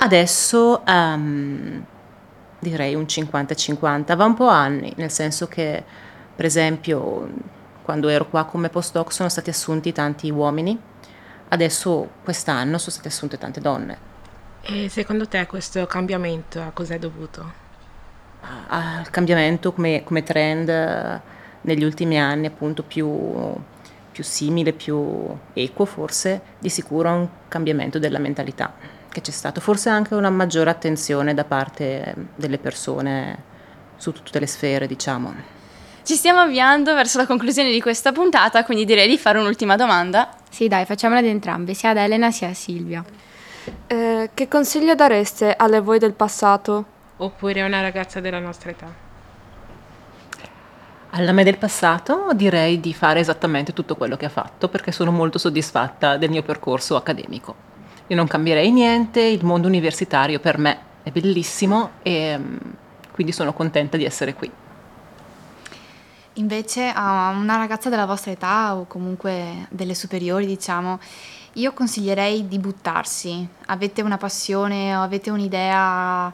Adesso 0.00 0.84
ehm, 0.84 1.84
direi 2.58 2.94
un 2.94 3.02
50-50, 3.02 4.16
va 4.16 4.24
un 4.24 4.34
po' 4.34 4.48
anni, 4.48 4.92
nel 4.96 5.10
senso 5.10 5.46
che 5.46 5.82
per 6.34 6.44
esempio 6.44 7.28
quando 7.82 8.08
ero 8.08 8.28
qua 8.28 8.44
come 8.44 8.68
postdoc 8.68 9.12
sono 9.12 9.28
stati 9.28 9.50
assunti 9.50 9.92
tanti 9.92 10.30
uomini, 10.30 10.78
adesso 11.48 12.08
quest'anno 12.22 12.78
sono 12.78 12.90
state 12.90 13.08
assunte 13.08 13.38
tante 13.38 13.60
donne. 13.60 14.06
E 14.62 14.88
secondo 14.88 15.26
te 15.26 15.46
questo 15.46 15.86
cambiamento 15.86 16.60
a 16.60 16.70
cos'è 16.72 16.98
dovuto? 16.98 17.66
al 18.68 19.10
cambiamento 19.10 19.72
come, 19.72 20.02
come 20.04 20.22
trend 20.22 20.68
negli 21.62 21.84
ultimi 21.84 22.18
anni 22.20 22.46
appunto 22.46 22.82
più, 22.82 23.08
più 24.12 24.22
simile, 24.22 24.72
più 24.72 25.36
equo 25.54 25.84
forse, 25.84 26.40
di 26.58 26.68
sicuro 26.68 27.08
a 27.08 27.12
un 27.12 27.28
cambiamento 27.48 27.98
della 27.98 28.18
mentalità 28.18 28.97
che 29.10 29.20
c'è 29.20 29.30
stato, 29.30 29.60
forse 29.60 29.88
anche 29.88 30.14
una 30.14 30.30
maggiore 30.30 30.70
attenzione 30.70 31.34
da 31.34 31.44
parte 31.44 32.14
delle 32.36 32.58
persone 32.58 33.42
su 33.96 34.12
tutte 34.12 34.38
le 34.38 34.46
sfere, 34.46 34.86
diciamo. 34.86 35.56
Ci 36.02 36.14
stiamo 36.14 36.40
avviando 36.40 36.94
verso 36.94 37.18
la 37.18 37.26
conclusione 37.26 37.70
di 37.70 37.80
questa 37.80 38.12
puntata, 38.12 38.64
quindi 38.64 38.84
direi 38.84 39.08
di 39.08 39.18
fare 39.18 39.38
un'ultima 39.38 39.76
domanda. 39.76 40.30
Sì, 40.48 40.66
dai, 40.66 40.86
facciamola 40.86 41.20
ad 41.20 41.26
entrambe, 41.26 41.74
sia 41.74 41.90
ad 41.90 41.98
Elena 41.98 42.30
sia 42.30 42.48
a 42.48 42.54
Silvia. 42.54 43.04
Eh, 43.86 44.30
che 44.32 44.48
consiglio 44.48 44.94
dareste 44.94 45.54
alle 45.54 45.80
voi 45.80 45.98
del 45.98 46.14
passato? 46.14 46.84
Oppure 47.18 47.60
a 47.60 47.66
una 47.66 47.82
ragazza 47.82 48.20
della 48.20 48.38
nostra 48.38 48.70
età? 48.70 49.06
Alla 51.10 51.32
me 51.32 51.42
del 51.42 51.58
passato 51.58 52.30
direi 52.34 52.80
di 52.80 52.94
fare 52.94 53.20
esattamente 53.20 53.72
tutto 53.72 53.96
quello 53.96 54.16
che 54.16 54.26
ha 54.26 54.30
fatto 54.30 54.68
perché 54.68 54.92
sono 54.92 55.10
molto 55.10 55.38
soddisfatta 55.38 56.16
del 56.16 56.30
mio 56.30 56.42
percorso 56.42 56.96
accademico. 56.96 57.67
Io 58.08 58.16
non 58.16 58.26
cambierei 58.26 58.72
niente, 58.72 59.20
il 59.20 59.44
mondo 59.44 59.68
universitario 59.68 60.40
per 60.40 60.56
me 60.56 60.78
è 61.02 61.10
bellissimo 61.10 61.90
e 62.02 62.38
mm, 62.38 62.56
quindi 63.12 63.32
sono 63.32 63.52
contenta 63.52 63.98
di 63.98 64.04
essere 64.04 64.34
qui. 64.34 64.50
Invece 66.34 66.90
a 66.94 67.30
una 67.30 67.56
ragazza 67.56 67.90
della 67.90 68.06
vostra 68.06 68.30
età 68.30 68.76
o 68.76 68.86
comunque 68.86 69.66
delle 69.70 69.94
superiori, 69.94 70.46
diciamo, 70.46 71.00
io 71.54 71.72
consiglierei 71.72 72.46
di 72.46 72.58
buttarsi. 72.58 73.46
Avete 73.66 74.00
una 74.02 74.16
passione 74.16 74.96
o 74.96 75.02
avete 75.02 75.30
un'idea 75.30 76.32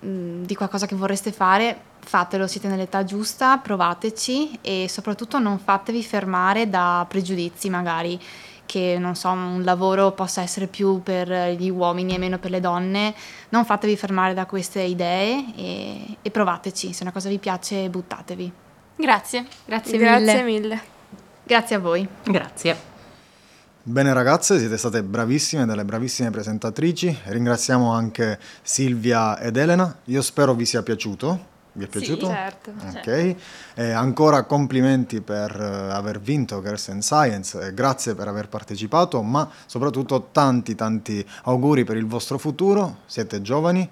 mh, 0.00 0.42
di 0.42 0.54
qualcosa 0.54 0.86
che 0.86 0.96
vorreste 0.96 1.32
fare, 1.32 1.80
fatelo, 2.00 2.46
siete 2.46 2.68
nell'età 2.68 3.04
giusta, 3.04 3.56
provateci 3.56 4.58
e 4.60 4.86
soprattutto 4.88 5.38
non 5.38 5.58
fatevi 5.58 6.02
fermare 6.02 6.68
da 6.68 7.06
pregiudizi 7.08 7.70
magari 7.70 8.20
che 8.66 8.96
non 8.98 9.14
so, 9.14 9.30
un 9.30 9.62
lavoro 9.64 10.12
possa 10.12 10.42
essere 10.42 10.66
più 10.66 11.02
per 11.02 11.52
gli 11.56 11.70
uomini 11.70 12.14
e 12.14 12.18
meno 12.18 12.38
per 12.38 12.50
le 12.50 12.60
donne, 12.60 13.14
non 13.50 13.64
fatevi 13.64 13.96
fermare 13.96 14.34
da 14.34 14.44
queste 14.44 14.82
idee 14.82 15.44
e, 15.56 16.16
e 16.20 16.30
provateci, 16.30 16.92
se 16.92 17.02
una 17.02 17.12
cosa 17.12 17.28
vi 17.28 17.38
piace 17.38 17.88
buttatevi. 17.88 18.52
Grazie. 18.96 19.46
Grazie, 19.64 19.98
Grazie 19.98 20.42
mille. 20.42 20.60
mille. 20.60 20.80
Grazie 21.44 21.76
a 21.76 21.78
voi. 21.78 22.06
Grazie. 22.24 22.94
Bene 23.82 24.12
ragazze, 24.12 24.58
siete 24.58 24.76
state 24.78 25.02
bravissime, 25.04 25.64
delle 25.64 25.84
bravissime 25.84 26.30
presentatrici. 26.30 27.16
Ringraziamo 27.24 27.92
anche 27.92 28.38
Silvia 28.62 29.38
ed 29.38 29.56
Elena. 29.56 29.98
Io 30.06 30.22
spero 30.22 30.54
vi 30.54 30.66
sia 30.66 30.82
piaciuto. 30.82 31.54
Vi 31.76 31.84
è 31.84 31.88
Sì, 31.90 31.98
piaciuto? 31.98 32.26
Certo. 32.26 32.72
Ok, 32.86 33.36
Eh, 33.74 33.90
ancora 33.90 34.44
complimenti 34.44 35.20
per 35.20 35.54
eh, 35.60 35.92
aver 35.92 36.18
vinto 36.20 36.62
Girls 36.62 36.88
and 36.88 37.02
Science, 37.02 37.60
eh, 37.60 37.74
grazie 37.74 38.14
per 38.14 38.28
aver 38.28 38.48
partecipato, 38.48 39.20
ma 39.22 39.48
soprattutto 39.66 40.28
tanti 40.32 40.74
tanti 40.74 41.24
auguri 41.44 41.84
per 41.84 41.96
il 41.98 42.06
vostro 42.06 42.38
futuro, 42.38 42.98
siete 43.06 43.42
giovani, 43.42 43.88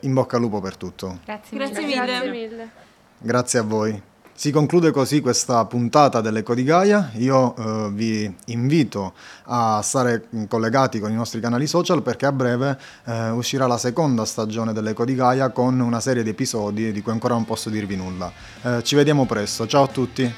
in 0.00 0.12
bocca 0.12 0.36
al 0.36 0.42
lupo 0.42 0.60
per 0.60 0.76
tutto. 0.76 1.20
Grazie, 1.24 1.56
mille. 1.56 1.94
Grazie 1.94 2.30
mille. 2.30 2.70
Grazie 3.18 3.58
a 3.60 3.62
voi. 3.62 4.02
Si 4.38 4.52
conclude 4.52 4.92
così 4.92 5.20
questa 5.20 5.64
puntata 5.64 6.20
dell'Eco 6.20 6.54
di 6.54 6.62
Gaia. 6.62 7.10
Io 7.16 7.56
eh, 7.56 7.90
vi 7.90 8.32
invito 8.46 9.14
a 9.46 9.82
stare 9.82 10.28
collegati 10.46 11.00
con 11.00 11.10
i 11.10 11.16
nostri 11.16 11.40
canali 11.40 11.66
social 11.66 12.02
perché 12.02 12.26
a 12.26 12.30
breve 12.30 12.78
eh, 13.06 13.30
uscirà 13.30 13.66
la 13.66 13.78
seconda 13.78 14.24
stagione 14.24 14.72
dell'Eco 14.72 15.04
di 15.04 15.16
Gaia 15.16 15.50
con 15.50 15.80
una 15.80 15.98
serie 15.98 16.22
di 16.22 16.30
episodi 16.30 16.92
di 16.92 17.02
cui 17.02 17.10
ancora 17.10 17.34
non 17.34 17.44
posso 17.44 17.68
dirvi 17.68 17.96
nulla. 17.96 18.32
Eh, 18.62 18.84
ci 18.84 18.94
vediamo 18.94 19.26
presto. 19.26 19.66
Ciao 19.66 19.82
a 19.82 19.88
tutti. 19.88 20.32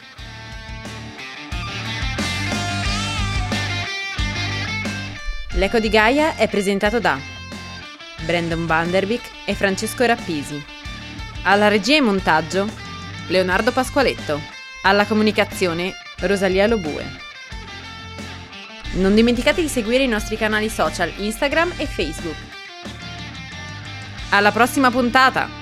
L'Eco 5.56 5.78
di 5.78 5.90
Gaia 5.90 6.36
è 6.36 6.48
presentato 6.48 7.00
da 7.00 7.18
Brandon 8.24 8.64
Vanderbeek 8.64 9.24
e 9.44 9.54
Francesco 9.54 10.06
Rappisi. 10.06 10.64
Alla 11.42 11.68
regia 11.68 11.96
e 11.96 12.00
montaggio 12.00 12.88
Leonardo 13.28 13.72
Pasqualetto. 13.72 14.40
Alla 14.82 15.06
comunicazione 15.06 15.94
Rosalia 16.20 16.66
Lobue. 16.66 17.04
Non 18.94 19.14
dimenticate 19.14 19.60
di 19.60 19.68
seguire 19.68 20.02
i 20.02 20.08
nostri 20.08 20.36
canali 20.36 20.68
social 20.68 21.12
Instagram 21.16 21.74
e 21.76 21.86
Facebook. 21.86 22.36
Alla 24.30 24.52
prossima 24.52 24.90
puntata! 24.90 25.59